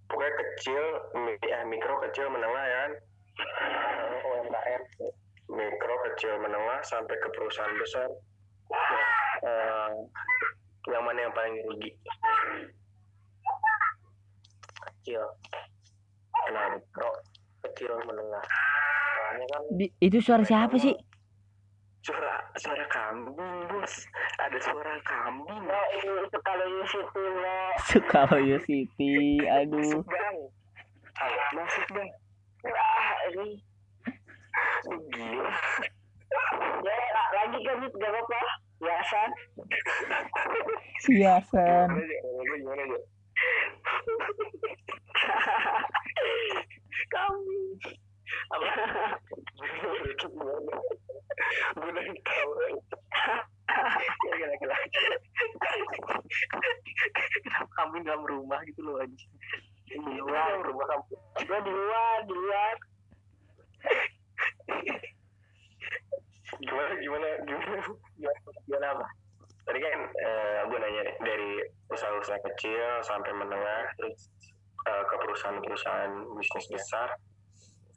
[0.08, 0.84] pokoknya kecil
[1.20, 2.92] mi- eh, mikro kecil menengah ya kan?
[4.18, 4.84] UMKM
[5.48, 8.10] mikro kecil menengah sampai ke perusahaan besar.
[8.68, 9.06] Nah,
[9.44, 9.92] eh,
[10.92, 11.92] yang mana yang paling rugi?
[14.82, 15.24] Kecil.
[16.52, 17.10] Nah mikro
[17.64, 18.44] kecil menengah.
[19.18, 20.96] Soalnya kan di- itu suara siapa sih
[22.02, 23.36] suara suara kambing
[23.68, 23.94] bos.
[24.40, 25.64] Ada suara kambing.
[25.68, 27.58] Ya, ini itu kalau Yusiti, bro.
[27.90, 29.80] Sukawayo City aduh.
[29.82, 30.38] Masuk bang.
[31.18, 32.10] Ayo masuk bang.
[32.68, 33.48] Wah, ini.
[35.14, 35.52] Gila.
[36.84, 38.42] Ya, la- lagi kan, Mit, gak apa-apa.
[38.78, 39.22] Biasa.
[41.02, 43.00] siasan gimana aja gimana gimana aja
[47.10, 47.74] Kambing.
[48.52, 48.66] Apa
[50.08, 50.76] itu gimana
[51.78, 55.00] gue lagi tahu lagi lagi lagi
[57.44, 59.28] kenapa kambing dalam rumah gitu loh aja
[59.88, 60.60] di luar.
[60.68, 61.16] rumah kamu.
[61.48, 62.76] Gue di luar, di luar.
[66.58, 67.78] gimana gimana gimana?
[68.18, 69.08] Gimana, gimana apa?
[69.68, 71.52] Tadi kan eh, gue nanya dari
[71.92, 74.32] usaha-usaha kecil sampai menengah terus
[74.88, 77.16] eh, ke perusahaan-perusahaan bisnis besar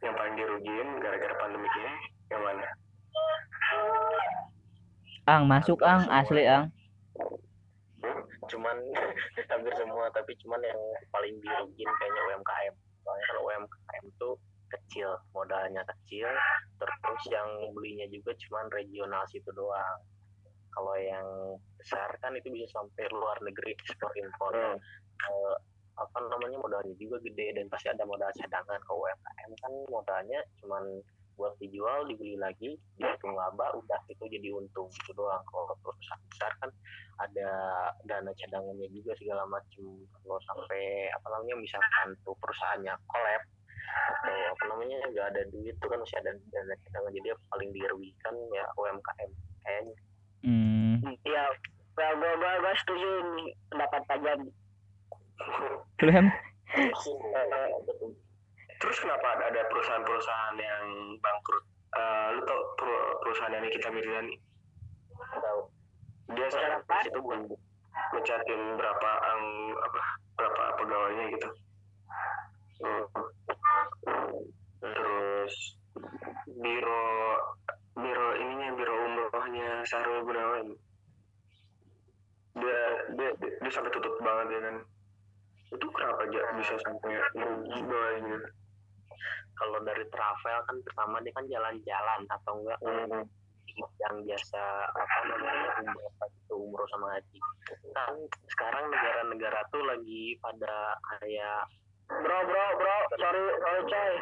[0.00, 1.94] yang paling dirugiin gara-gara pandemi ini
[2.32, 2.68] yang mana?
[5.28, 6.08] Ang masuk ang.
[6.08, 6.72] asli ang.
[8.48, 8.76] Cuman
[9.52, 10.80] hampir semua tapi cuman yang
[11.12, 14.34] paling dirugiin kayaknya UMKM soalnya kalau UMKM tuh
[14.70, 16.30] kecil modalnya kecil
[16.78, 19.98] terus yang belinya juga cuman regional situ doang.
[20.70, 21.26] Kalau yang
[21.82, 24.54] besar kan itu bisa sampai luar negeri ekspor impor
[25.20, 25.54] Eh,
[26.00, 29.72] apa namanya modalnya juga gede dan pasti ada modal cadangan kalau UMKM kan.
[29.92, 30.84] Modalnya cuman
[31.36, 34.88] buat dijual dibeli lagi dihitung laba udah itu jadi untung.
[34.88, 35.44] Itu doang.
[35.44, 36.70] Kalau perusahaan besar kan
[37.20, 37.50] ada
[38.08, 39.84] dana cadangannya juga segala macam
[40.24, 43.44] kalau sampai apa namanya misalkan tuh perusahaannya collab
[43.90, 47.12] atau apa namanya nggak ada duit tuh kan masih ada dana cadangan.
[47.12, 49.96] Jadi yang paling dirugikan ya UMKM kayaknya
[50.44, 50.80] hmm.
[51.24, 51.44] Ya,
[51.96, 53.10] gue, gue, gue, gue setuju
[53.72, 54.18] pendapat Pak
[56.00, 56.28] Lu em
[58.80, 60.84] terus kenapa ada, perusahaan-perusahaan yang
[61.20, 61.64] bangkrut?
[61.90, 64.34] Eh, lu tau per- perusahaan yang kita Mirdani
[65.42, 65.60] tahu
[66.30, 66.46] dia
[67.02, 67.50] situ bukan
[68.14, 69.42] ngecatin berapa ang
[69.82, 70.00] apa
[70.38, 71.48] berapa pegawainya gitu.
[72.80, 73.04] Hmm.
[74.80, 75.54] terus
[76.62, 77.04] biro
[77.98, 80.72] biro ininya biro umrohnya Sarul Gunawan.
[82.56, 82.80] Dia,
[83.18, 84.76] dia dia dia sampai tutup banget ya kan
[85.70, 87.96] itu kenapa aja bisa sampai rugi gitu
[89.60, 92.80] kalau dari travel kan pertama dia kan jalan-jalan atau enggak
[93.76, 97.38] yang jasa apa namanya umroh itu umroh sama haji.
[97.94, 98.14] Kan
[98.50, 101.68] sekarang negara-negara tuh lagi pada kayak
[102.10, 104.14] Bro, bro, bro, sorry, sorry coy.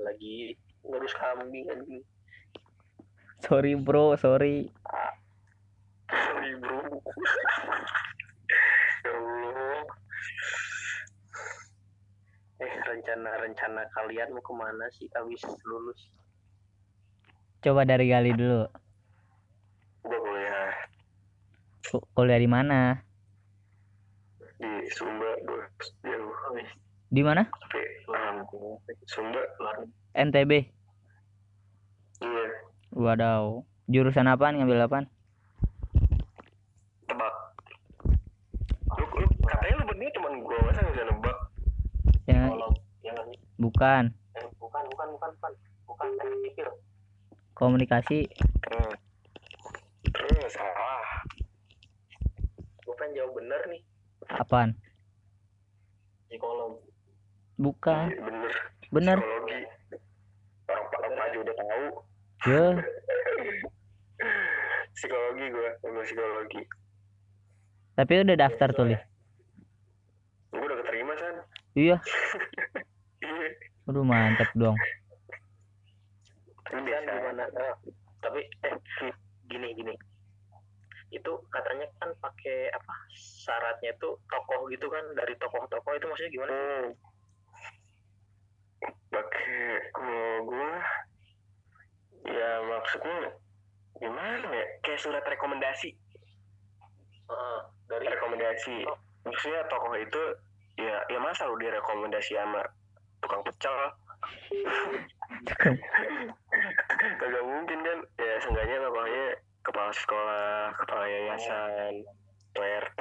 [0.00, 2.00] lagi ngurus kambing anjing.
[3.44, 4.72] Sorry bro sorry
[6.12, 6.78] sorry bro.
[9.02, 9.82] Ya Allah
[12.62, 15.10] eh rencana-rencana kalian mau ke mana sih?
[15.18, 15.98] Abis lulus.
[17.58, 18.70] Coba dari Gali dulu.
[20.06, 20.70] Gua kuliah.
[21.90, 23.02] Ku- kuliah di mana?
[24.62, 26.34] Di Sumba bos jauh
[27.12, 27.42] di mana?
[27.44, 27.82] Tapi
[29.10, 29.42] Sumba
[30.14, 30.52] NTB
[32.22, 32.46] iya.
[32.94, 33.66] Wadaw.
[33.90, 34.62] Jurusan apaan?
[34.62, 35.06] Ngambil apaan
[37.12, 37.34] tebak
[38.96, 41.38] lu, lu katanya lu berdua teman gua masa nggak bisa nebak
[42.28, 42.50] ya
[43.02, 43.18] yang
[43.58, 44.14] bukan.
[44.38, 45.52] Eh, bukan bukan bukan bukan.
[45.86, 46.68] Bukan teknik sipil
[47.52, 48.26] komunikasi.
[48.72, 48.94] Hmm.
[50.02, 51.06] terus salah.
[52.82, 53.82] Gua pengen jawab bener nih.
[54.32, 54.74] Apaan?
[56.26, 56.82] Psikolog
[57.60, 58.10] bukan.
[58.10, 58.52] Iya, bener.
[58.90, 59.18] Bener.
[59.20, 59.60] Psikologi.
[60.72, 61.86] Orang pak apa aja udah tahu.
[62.42, 62.66] Ya
[64.92, 66.62] psikologi gua ambil psikologi.
[67.98, 68.86] Tapi udah daftar tuh.
[70.52, 71.36] gua udah keterima san
[71.74, 71.96] iya.
[73.90, 74.76] Aduh mantep dong.
[76.62, 77.10] Tapi biasa.
[77.10, 77.74] gimana eh,
[78.22, 78.76] tapi eh
[79.50, 79.94] gini gini.
[81.12, 86.56] Itu katanya kan pakai apa syaratnya itu tokoh gitu kan dari tokoh-tokoh itu maksudnya gimana?
[86.88, 86.96] Sih?
[89.12, 90.74] pakai kalau gua
[92.26, 93.30] ya maksudnya
[94.00, 94.66] gimana ya?
[94.82, 95.90] Kayak surat rekomendasi.
[97.88, 98.88] Dari rekomendasi.
[99.22, 100.22] maksudnya tokoh itu
[100.78, 102.62] ya ya masa lu direkomendasi sama
[103.20, 103.72] tukang pecel?
[107.18, 107.98] Kagak mungkin kan?
[108.20, 109.26] Ya seenggaknya tokohnya
[109.62, 111.94] kepala sekolah kepala yayasan
[112.52, 112.98] PRT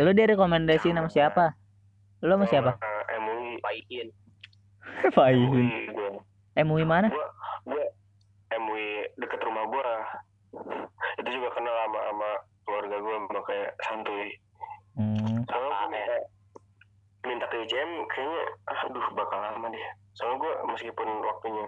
[0.00, 1.54] lu direkomendasi nama siapa?
[2.24, 2.70] Lu sama siapa?
[2.80, 4.08] Eh, MUI Paiin
[5.14, 5.68] Faihin.
[6.66, 7.08] MUI mana?
[7.12, 7.26] Gue
[7.68, 7.84] gue
[8.58, 9.90] MUI deket rumah gue
[11.22, 12.30] itu juga kenal sama sama
[12.64, 14.28] keluarga gue sama kayak santuy.
[14.98, 15.46] Hmm.
[15.46, 16.26] soalnya
[17.28, 18.42] minta ke UCM kayaknya
[18.88, 19.84] aduh bakal lama deh.
[20.16, 21.64] Soalnya gue meskipun waktunya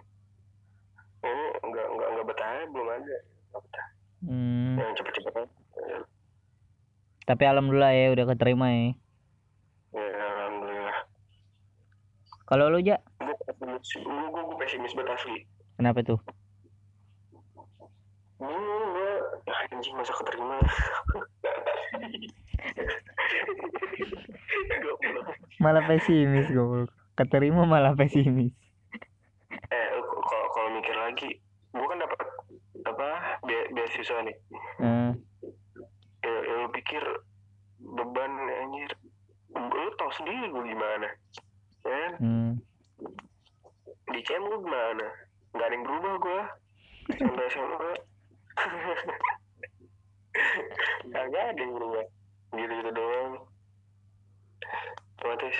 [1.20, 3.16] ini enggak enggak enggak betah belum ada.
[3.52, 3.86] Enggak betah.
[4.20, 5.48] Hmm, yang cepet-cepet
[7.30, 8.90] tapi alhamdulillah ya udah keterima ya.
[9.94, 10.98] ya alhamdulillah.
[12.50, 15.38] Kalau lu ja, gue pesimis gue gue, pesimis banget asli.
[15.78, 16.18] Kenapa tuh?
[18.40, 19.12] gue
[19.70, 20.58] anjing masa keterima
[25.60, 26.88] Malah pesimis goblok.
[27.12, 28.52] Keterima malah pesimis.
[29.70, 31.30] eh lu kalau kalau mikir lagi
[31.70, 32.18] gue kan dapat
[32.82, 33.08] apa
[33.40, 34.36] be- beasiswa nih
[34.78, 35.10] Hmm,
[36.18, 37.02] ya, ya lu pikir
[37.78, 38.90] beban anjir
[39.50, 41.08] lu tau sendiri gue gimana
[41.82, 42.12] ya kan?
[42.18, 42.50] hmm.
[44.08, 45.06] di CM gue gimana
[45.50, 46.40] nggak ada yang berubah gue
[47.12, 47.90] sampai SMA
[51.10, 52.04] kagak ada yang berubah
[52.52, 53.32] gitu gitu doang
[55.16, 55.56] otomatis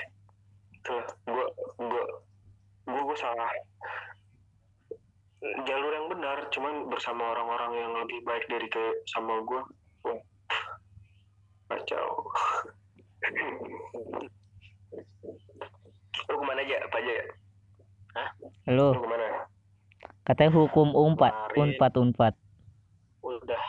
[0.80, 2.04] tuh gue gue
[2.86, 3.50] gue gue salah
[5.40, 9.62] jalur yang benar cuman bersama orang-orang yang lebih baik dari ke sama gue
[10.04, 10.20] wah
[11.70, 12.28] kacau
[16.28, 17.24] lu ke mana aja apa aja ya
[18.68, 19.26] Lu lu ke mana
[20.20, 21.74] katanya hukum unpad, Kemarin.
[21.74, 22.34] unpad, unpad.
[23.20, 23.64] udah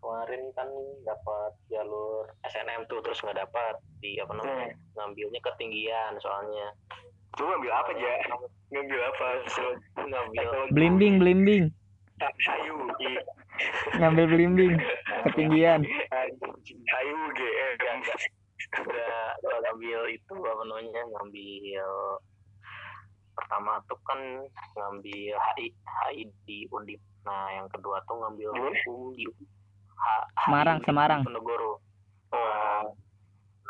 [0.00, 0.66] kemarin kan
[1.02, 6.74] dapat jalur SNM tuh terus nggak dapat di apa namanya ngambilnya ketinggian soalnya
[7.32, 8.12] lu ngambil apa aja
[8.68, 9.26] ngambil apa
[9.94, 11.64] ngambil Blimbing, blimbing.
[12.40, 13.24] sayu i-
[13.94, 14.74] Ngambil blimbing.
[15.22, 15.80] Ketinggian.
[16.66, 17.72] sayu GR
[18.80, 21.86] udah udah ngambil itu apa namanya ngambil
[23.32, 24.20] pertama tuh kan
[24.74, 29.28] ngambil HI HI di Undip nah yang kedua tuh ngambil hukum di
[30.44, 31.20] Semarang, Semarang.
[31.20, 31.72] Diponegoro
[32.32, 32.84] oh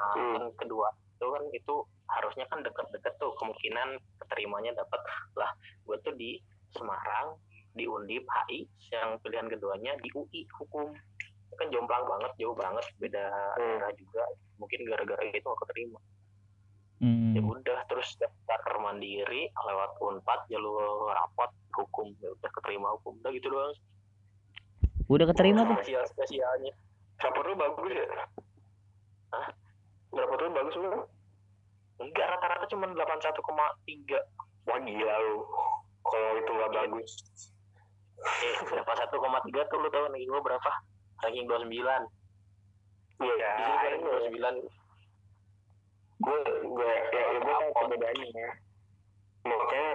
[0.01, 0.33] Nah, Hmm.
[0.41, 1.75] yang kedua itu kan itu
[2.09, 4.97] harusnya kan deket-deket tuh kemungkinan keterimanya dapat
[5.37, 5.53] lah.
[5.85, 6.41] Gue tuh di
[6.73, 7.37] Semarang,
[7.77, 10.89] di Undip HI, yang pilihan keduanya di UI hukum.
[10.89, 13.61] Itu Kan jomplang banget, jauh banget, beda Hmm.
[13.61, 14.25] daerah juga.
[14.57, 16.01] Mungkin gara-gara itu gak keterima.
[17.01, 17.33] Hmm.
[17.33, 23.17] Ya udah, terus daftar mandiri lewat Unpad jalur rapot hukum, ya udah keterima hukum.
[23.25, 23.73] Udah gitu doang.
[25.09, 25.77] Udah keterima tuh.
[25.81, 26.73] Spesial spesialnya.
[27.21, 28.07] rapor lu bagus ya
[29.37, 29.47] Hah?
[30.17, 30.89] rapor lu bagus lu
[32.01, 33.45] Enggak rata-rata cuma 81,3
[34.65, 35.45] wah gila lu
[36.01, 37.13] kalau itu nggak bagus
[38.21, 39.17] Eh, dapat 1,3
[39.69, 40.71] tuh lu tahu ranking gua berapa?
[41.25, 41.73] Ranking 29.
[43.25, 44.09] iya Di sini gua ranking
[44.41, 44.80] 29.
[46.21, 48.51] Gue gue ya, ya gue tahu perbedaannya ya
[49.41, 49.93] makanya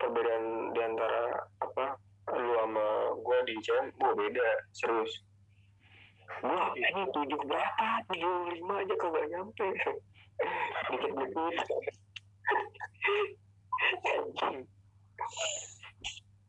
[0.00, 1.22] perbedaan di antara
[1.60, 1.86] apa
[2.32, 2.86] lu sama
[3.20, 5.12] gue di CM gue beda serius
[6.40, 9.66] gue ini tujuh berapa tujuh lima aja kagak nyampe
[10.92, 11.56] dikit dikit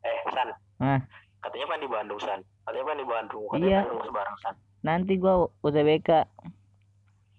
[0.00, 0.48] Eh, San.
[0.80, 1.00] Hah?
[1.44, 2.40] Katanya pan di Bandung, San.
[2.64, 3.44] Katanya pan di Bandung.
[3.44, 3.52] Iya.
[3.52, 4.54] Katanya Bandung sebarang, San.
[4.80, 6.10] Nanti gua UTBK.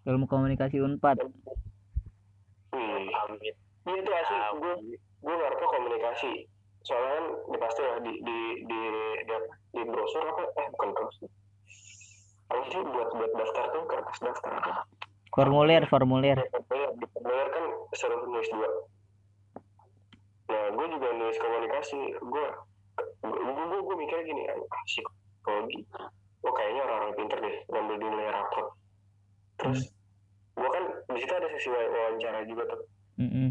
[0.05, 1.17] Ilmu komunikasi unpad.
[3.31, 3.39] Hmm.
[3.39, 3.55] Amit.
[3.87, 4.37] iya tuh asli.
[4.59, 4.73] Gue
[5.21, 6.31] gue ngarepnya komunikasi.
[6.81, 8.79] Soalnya kan di pasti lah di di di
[9.25, 9.35] di,
[9.77, 10.43] di brosur apa?
[10.59, 11.29] Eh bukan brosur.
[12.51, 14.51] Apa sih buat buat daftar tuh kertas daftar.
[14.59, 14.83] Apa
[15.31, 16.35] Formulir, formulir.
[16.35, 17.65] Ya, formulir di formulir kan
[17.95, 18.69] suruh nulis dua.
[20.51, 22.01] Nah gue juga nulis komunikasi.
[22.19, 22.45] Gue
[23.21, 25.79] gue gue, gue mikirnya gini ah, psikologi
[26.41, 28.65] oh kayaknya orang-orang pinter deh ngambil nilai rapor
[29.61, 29.81] terus
[30.57, 32.81] gue kan di situ ada sesi wa- wawancara juga tuh
[33.21, 33.47] Mm-mm.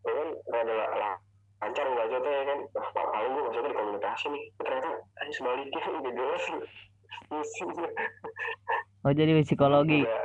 [0.00, 1.20] gue kan rada la- la-
[1.60, 5.32] lancar nggak aja ya kan ah, pak paling gue masuknya di komunikasi nih ternyata aja
[5.32, 6.44] sebaliknya udah jelas
[7.28, 7.70] pusing
[9.04, 10.00] Oh jadi psikologi.
[10.00, 10.20] Iya.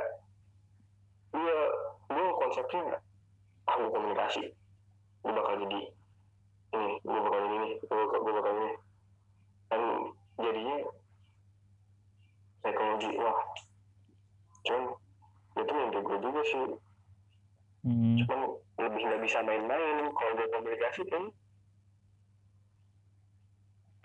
[1.30, 1.60] Iya,
[2.08, 2.96] gue konsepnya
[3.64, 4.42] ah gue komunikasi,
[5.20, 5.80] gue bakal jadi
[6.72, 8.70] ini, gue bakal ini, gue bakal, gue bakal ini.
[9.68, 9.82] Dan
[10.40, 10.76] jadinya
[12.60, 13.38] psikologi, wah,
[14.64, 14.82] cuman
[15.56, 16.64] itu mimpi gue juga sih,
[17.80, 18.16] Hmm.
[18.16, 18.40] cuman
[18.80, 21.24] lebih nggak bisa main-main kalau gue komunikasi kan.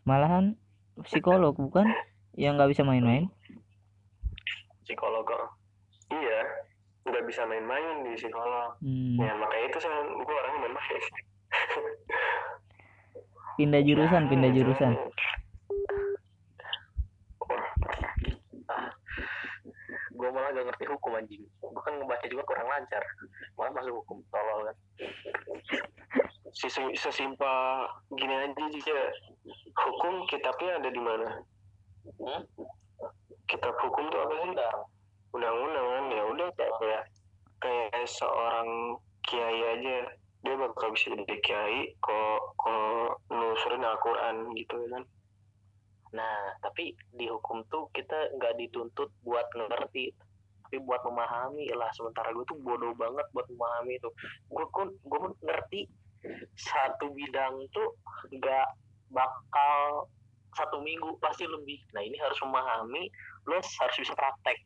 [0.06, 0.46] Malahan
[1.08, 1.88] psikolog bukan?
[2.36, 3.32] Yang nggak bisa main-main.
[4.86, 5.26] Psikolog.
[5.26, 5.44] kok.
[6.14, 6.42] Iya,
[7.10, 8.78] nggak bisa main-main di psikolog.
[8.84, 9.18] Hmm.
[9.18, 11.02] Ya makanya itu saya, gue orangnya main-main.
[13.56, 15.00] Pindah jurusan, pindah jurusan.
[20.16, 21.44] Gue malah gak ngerti hukum anjing.
[21.60, 23.04] Gue kan ngebaca juga kurang lancar.
[23.56, 24.76] Malah masuk hukum tolol kan.
[26.56, 27.58] Sesim- sesimpel
[28.16, 29.00] gini aja juga
[29.76, 31.30] hukum kitabnya ada di mana
[32.06, 32.46] Hmm?
[33.46, 34.80] kitab hukum tuh apa sih Undang.
[35.34, 37.04] undang-undang kan ya udah kayak
[37.60, 38.94] kayak seorang
[39.26, 40.06] kiai aja
[40.40, 45.04] dia bakal bisa jadi kiai kok kalau lu nelusurin Al-Quran gitu kan
[46.16, 50.16] Nah, tapi di hukum tuh kita nggak dituntut buat ngerti,
[50.66, 51.92] tapi buat memahami lah.
[51.92, 54.10] Sementara gue tuh bodoh banget buat memahami itu.
[54.48, 55.86] Gue pun gue pun ngerti
[56.56, 57.94] satu bidang tuh
[58.34, 58.68] nggak
[59.12, 60.08] bakal
[60.56, 61.84] satu minggu pasti lebih.
[61.92, 63.12] Nah ini harus memahami,
[63.52, 64.58] lo harus bisa praktek.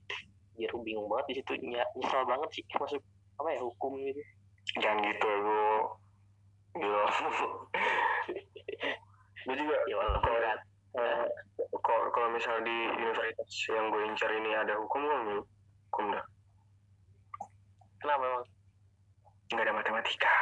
[0.60, 3.02] Jadi bingung banget di situ, Ny- nyesel banget sih masuk
[3.40, 4.22] apa ya hukum gitu.
[4.84, 5.80] jangan gitu bro
[6.76, 7.48] gitu
[9.48, 10.60] gue juga Ya walaupun kalau
[10.94, 11.28] berat.
[11.28, 11.28] eh,
[11.80, 15.40] kalau kalau misal di universitas yang gue incar ini ada hukum gue ambil
[15.90, 16.26] hukum dah
[18.00, 18.46] Kenapa emang?
[19.50, 20.34] nggak ada matematika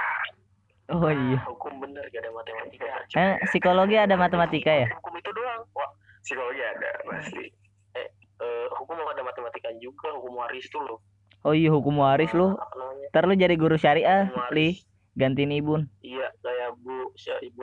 [0.87, 1.43] Oh iya.
[1.43, 2.87] Hukum bener gak ada matematika.
[3.11, 4.87] Eh, psikologi ada matematika ya?
[4.95, 5.67] Hukum itu doang.
[5.75, 5.91] Wah,
[6.23, 7.43] psikologi ada pasti
[7.91, 11.03] eh, hukum ada matematika juga hukum waris tuh loh
[11.43, 12.55] Oh iya hukum waris lu.
[12.55, 14.31] apa namanya Ntar lu jadi guru syariah.
[14.55, 14.79] Li.
[15.19, 15.91] Gantiin ibun.
[16.05, 17.11] iya kayak bu
[17.43, 17.61] ibu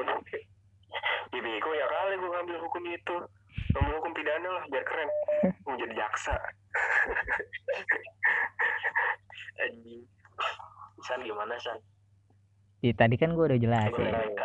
[1.34, 3.16] ya bego ya kali gue ngambil hukum itu.
[3.74, 5.10] Ngambil hukum pidana lah biar keren.
[5.66, 6.34] Mau jadi jaksa.
[9.62, 10.02] Anjing.
[11.04, 11.78] San gimana san?
[12.80, 13.94] Ih, tadi kan gua udah jelasin.
[13.94, 14.42] UTBK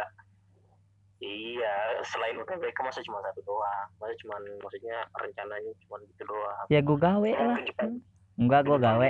[1.19, 3.87] iya selain UTBK masa cuma satu doang.
[3.99, 6.65] Masa cuma maksudnya rencananya cuma gitu doang.
[6.71, 7.57] Ya gua gawe Kan lah.
[7.59, 7.91] ke Jepang
[8.39, 9.07] Enggak gua gawe,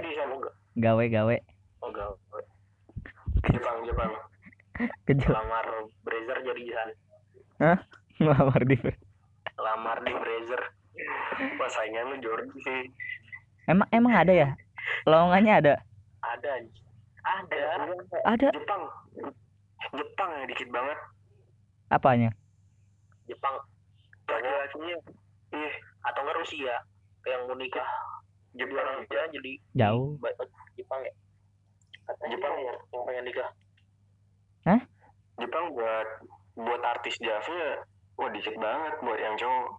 [0.74, 1.36] gawe gawe.
[1.80, 2.10] oh enggak
[3.54, 4.12] Jepang Jepang.
[5.06, 5.32] Kejel.
[5.36, 5.66] lamar
[6.02, 6.62] Brazer jadi
[7.60, 7.76] san
[8.20, 8.76] Ngelamar di.
[9.60, 10.62] lamar di Brazer
[11.60, 12.92] Wah saingan lu Jordi sih.
[13.68, 14.50] Emang emang ada ya?
[15.08, 15.74] Lowongannya ada.
[16.20, 16.52] ada
[17.24, 17.60] ada.
[18.28, 18.48] Ada.
[18.52, 18.84] Jepang.
[19.96, 21.00] Jepang ya dikit banget.
[21.88, 22.32] Apanya?
[23.32, 23.56] Jepang.
[24.28, 24.96] Laki-lakinya
[25.56, 25.72] iya.
[26.04, 26.76] Atau enggak Rusia
[27.28, 27.88] yang mau nikah.
[28.56, 30.20] Jepang aja jadi Jauh.
[30.76, 31.14] Jepang ya.
[32.08, 33.50] Katanya Jepang ya yang pengen nikah.
[35.40, 36.08] Jepang buat
[36.60, 37.84] buat artis javnya
[38.20, 39.70] wah dikit banget buat yang cowok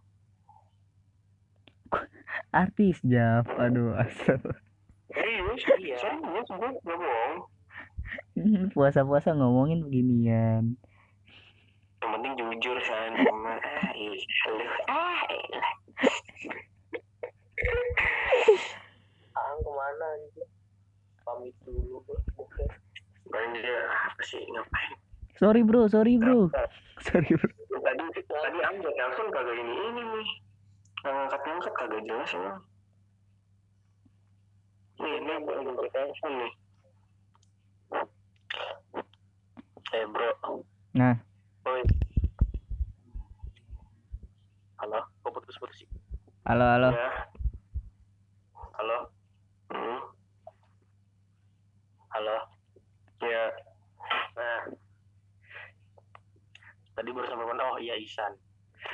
[2.51, 3.47] Artis Jav.
[3.59, 4.39] Aduh, asal.
[5.11, 5.99] serius Iya.
[5.99, 7.35] serius gue nggak bohong
[8.71, 10.79] Puasa-puasa ngomongin beginian.
[12.01, 14.17] yang penting jujur san sama ah ih
[14.49, 15.69] lu ah elah.
[19.37, 20.49] ah ke mana anjir
[21.23, 22.01] pamit dulu
[23.29, 25.00] paling dia apa sih ngapain
[25.41, 26.53] Sorry bro, sorry bro.
[27.01, 27.49] Sorry bro.
[27.81, 30.29] tadi tadi ambil telepon kagak ini ini nih
[31.01, 32.61] nggak ngangkat ngangkat kagak jelas emang
[35.01, 35.57] nih ini ambil
[35.89, 36.53] telepon nih
[39.91, 40.31] eh bro
[40.93, 41.17] Nah.
[41.65, 41.81] Oi.
[44.77, 45.89] halo kok putus-putus sih
[46.45, 46.89] Halo, halo.
[46.93, 47.09] ya
[48.77, 48.99] halo
[49.73, 50.01] hmm.
[52.13, 52.37] halo
[53.25, 53.45] ya
[54.37, 54.61] nah
[57.01, 57.65] tadi baru sampai mana?
[57.73, 58.37] Oh iya Isan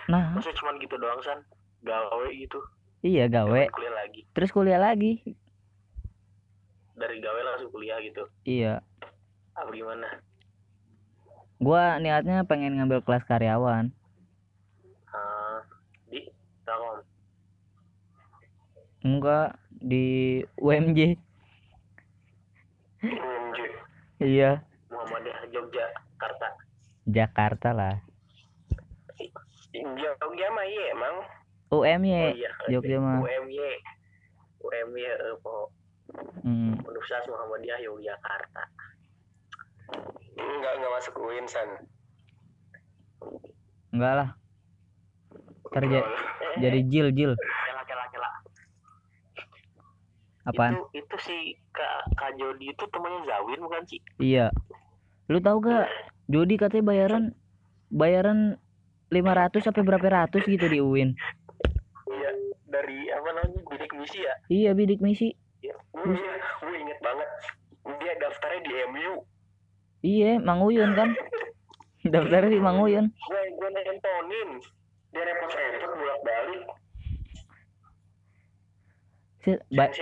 [0.06, 1.42] Nah, masa cuma gitu doang san.
[1.82, 2.58] Gawe gitu.
[3.02, 3.70] Iya gawe.
[3.70, 4.22] kuliah lagi.
[4.34, 5.22] Terus kuliah lagi.
[6.96, 8.24] dari gawe langsung kuliah gitu.
[8.48, 8.80] Iya.
[9.52, 10.08] apa gimana?
[11.60, 13.92] Gua niatnya pengen ngambil kelas karyawan.
[15.12, 15.60] Ah,
[16.08, 16.24] di?
[16.64, 17.04] Telkom?
[19.04, 21.20] Enggak di UMJ.
[23.04, 23.58] UMJ
[24.16, 26.45] Iya, Muhammadiyah Yogyakarta Jakarta
[27.06, 27.94] lah.
[30.16, 31.14] Jogja mah iya emang
[31.70, 32.34] oh UMY.
[32.34, 33.20] iya Jogja mah.
[33.20, 33.58] UMY
[34.58, 35.70] UMY eh, po-
[36.38, 36.78] Hmm.
[36.80, 38.62] Universitas Muhammadiyah Yogyakarta
[40.36, 41.66] enggak enggak masuk UIN san
[43.90, 44.28] Enggak lah.
[45.68, 46.06] Kerja
[46.62, 47.32] jadi jil jil.
[47.34, 48.30] kela kela kela
[50.46, 50.78] Apaan?
[50.78, 51.36] itu itu si
[51.68, 54.54] kak kak Jody itu temannya Zawin bukan sih Iya.
[55.26, 55.90] Lu tahu gak?
[56.26, 57.24] Jody katanya bayaran
[57.88, 58.58] bayaran
[59.08, 61.14] 500 sampai berapa ratus gitu di UIN.
[62.08, 62.30] iya
[62.66, 65.30] dari apa namanya bidik misi ya Iya, bidik misi.
[65.62, 65.74] Iya.
[65.94, 67.28] Gue inget banget.
[67.98, 69.14] Dia daftarnya di MU.
[70.02, 71.14] Iya, Mang Uyun kan.
[72.12, 73.10] Daftarnya di Mang Uyun.
[73.10, 74.50] Gue gue nontonin.
[75.10, 76.62] Dia repot-repot bolak balik.
[79.42, 79.94] Si- ba-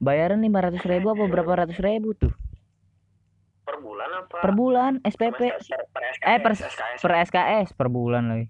[0.00, 2.32] bayaran 500 ribu apa berapa ratus ribu tuh?
[3.64, 4.36] Per bulan apa?
[4.38, 5.40] Per bulan SPP.
[5.40, 7.00] Per Eh, per, SKS.
[7.00, 8.46] per SKS per bulan lagi.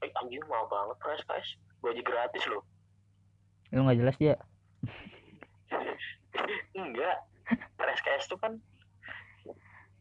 [0.00, 1.48] eh, anjing mahal banget per SKS
[1.78, 2.64] gaji gratis loh.
[3.70, 4.36] Lu nggak jelas ya?
[6.74, 7.16] enggak.
[7.76, 8.56] Per SKS tuh kan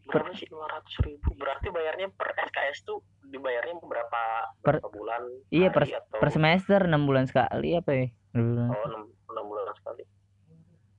[0.05, 0.47] berapa sih?
[0.47, 1.29] 500 ribu.
[1.35, 4.21] Berarti bayarnya per SKS tuh dibayarnya berapa
[4.61, 8.05] Per- berapa bulan Iya, per, atau per semester 6 bulan sekali apa ya?
[8.33, 10.03] Oh 6, 6 bulan sekali.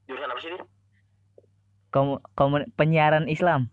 [0.04, 0.62] Jurusan apa sih dia
[1.90, 3.66] Komu, komu- penyiaran Islam.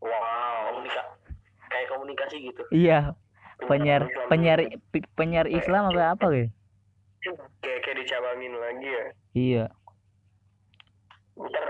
[0.00, 0.80] Wow.
[0.80, 1.04] komunika
[1.92, 2.62] komunikasi gitu.
[2.72, 3.12] Iya
[3.68, 4.60] penyiar penyiar
[5.12, 6.48] penyiar Islam apa apa gitu?
[7.60, 9.04] Kayak kayak dicabangin lagi ya.
[9.36, 9.64] Iya.
[11.36, 11.64] Ntar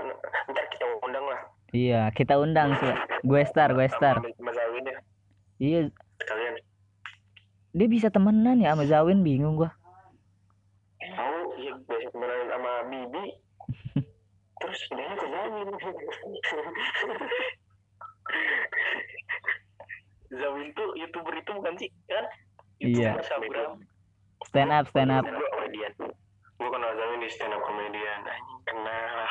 [0.47, 1.41] ntar kita undang lah.
[1.75, 2.93] Iya kita undang sih.
[3.27, 4.23] Gue star gue star.
[4.23, 4.97] Sama Mas Zawin ya.
[5.59, 5.79] Iya.
[6.23, 6.55] Sekalian.
[7.71, 9.71] Dia bisa temenan ya sama Zawin bingung gua.
[11.01, 13.25] Tahu iya biasa temenan sama Bibi
[14.71, 14.87] terus
[20.31, 21.91] Zawin Zawin tuh youtuber itu bukan sih?
[22.07, 22.23] Kan?
[22.79, 23.19] Iya.
[23.19, 23.83] YouTuber Sabram.
[24.47, 25.27] stand up stand up.
[25.27, 28.21] Gue kenal Zawin di stand up komedian.
[28.23, 29.27] Anjing kenal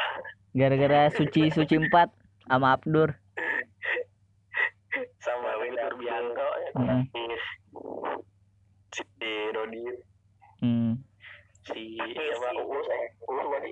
[0.50, 2.12] gara-gara suci suci empat
[2.52, 3.16] sama Abdur.
[5.24, 6.70] Sama Zawin Turbianto ya.
[6.76, 7.08] Mm,
[8.92, 9.80] si Rodi
[10.60, 10.92] mm.
[11.64, 12.48] si siapa?
[12.60, 13.70] Uus eh Uus tadi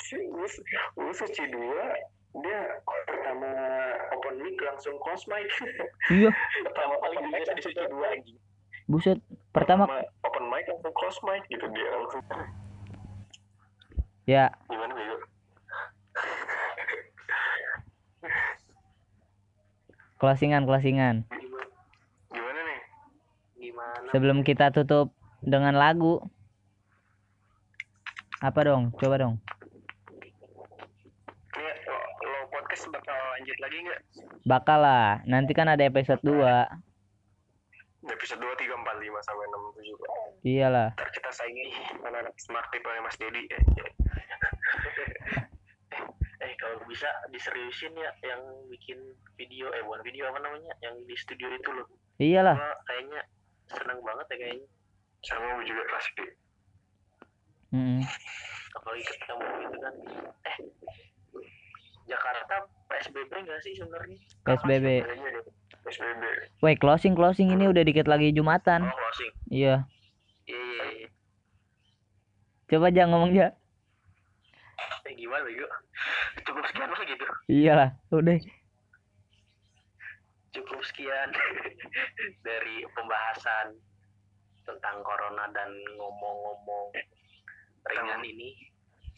[0.00, 0.54] si Uus
[0.98, 1.94] Uus si dua
[2.32, 2.60] dia
[3.04, 3.50] pertama
[4.16, 5.44] open mic langsung close mic.
[6.08, 6.32] Iya.
[6.64, 8.38] Pertama kali di Indonesia di Suci dua anjing.
[8.88, 9.18] Buset
[9.52, 9.84] pertama
[10.24, 12.24] open mic langsung close mic gitu dia langsung.
[14.24, 14.54] Ya.
[14.70, 15.16] Gimana bego?
[20.22, 21.26] Closingan closingan.
[22.30, 22.80] Gimana nih?
[23.58, 24.08] Gimana?
[24.14, 25.10] Sebelum kita tutup
[25.42, 26.22] dengan lagu
[28.42, 28.90] apa dong?
[28.98, 29.38] Coba dong.
[31.54, 34.00] Ini lo, lo podcast bakal lanjut lagi nggak?
[34.42, 35.22] Bakal lah.
[35.30, 36.42] Nanti kan ada episode 2
[38.02, 39.94] episode dua tiga empat lima sampai enam tujuh.
[40.42, 41.70] Iyalah ntar kita saingi
[42.02, 43.62] anak-anak smart oleh Mas Dedi eh,
[46.42, 46.54] eh.
[46.58, 48.98] Kalau bisa diseriusin ya yang bikin
[49.38, 50.74] video eh bukan video apa namanya?
[50.82, 51.86] Yang di studio itu loh.
[52.18, 53.20] Iyalah Gua kayaknya
[53.70, 54.68] seneng banget ya kayaknya.
[55.22, 56.18] Sama gue juga klasik
[57.72, 58.00] deh Mm-mm.
[58.76, 59.94] apalagi ketemu gitu kan.
[60.44, 60.56] Eh
[62.04, 62.54] Jakarta
[62.92, 64.16] PSBB nggak sih sebenarnya?
[64.44, 65.44] PSBB Kayaknya deh
[65.82, 66.22] SBB
[66.60, 68.86] Woi closing closing ini udah dikit lagi Jumatan.
[68.86, 69.32] Oh closing.
[69.48, 69.88] Iya.
[70.46, 71.08] Iya iya iya.
[72.68, 73.48] Coba jangan ngomong ya.
[75.08, 75.66] Eh gimana bego?
[76.44, 78.36] Cukup sekian masa gitu iyalah udah.
[80.52, 81.28] Cukup sekian
[82.46, 83.80] dari pembahasan
[84.62, 86.94] tentang corona dan ngomong-ngomong
[87.90, 88.54] ringan ini.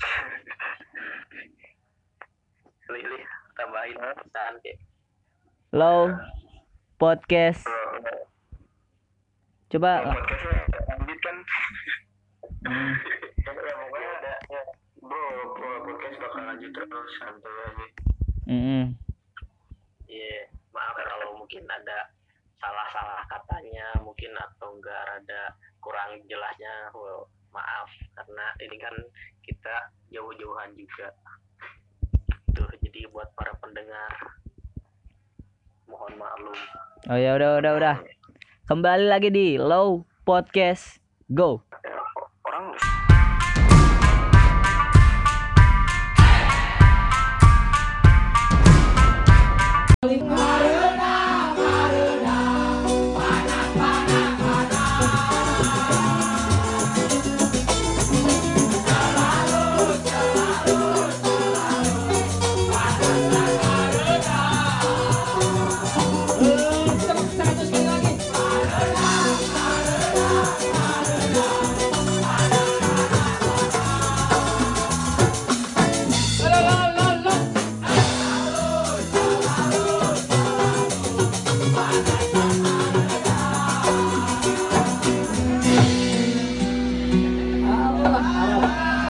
[2.93, 3.21] Lili
[3.57, 4.77] tambahin pesan kayak
[5.75, 6.15] low
[7.01, 7.67] podcast.
[7.67, 8.23] Kalau
[9.73, 9.93] coba.
[10.07, 10.63] Podcastnya
[10.95, 11.37] lanjut kan.
[12.65, 12.95] Hmm,
[13.45, 14.63] ya pokoknya ada ya,
[15.03, 15.25] bro
[15.57, 17.87] bro podcast bakal lanjut terus santai aja.
[18.45, 18.85] Mm-mm.
[20.09, 22.15] Iya, maaf kalau mungkin ada
[22.63, 25.43] salah-salah katanya mungkin atau enggak ada
[25.83, 26.93] kurang jelasnya.
[26.95, 28.95] Well, maaf karena ini kan
[29.47, 29.75] kita
[30.11, 31.15] jauh-jauhan juga.
[32.55, 34.11] Tuh, jadi buat para pendengar
[35.95, 36.59] mohon maklum.
[37.13, 37.97] oh ya udah udah udah
[38.67, 40.99] kembali lagi di low podcast
[41.31, 41.63] go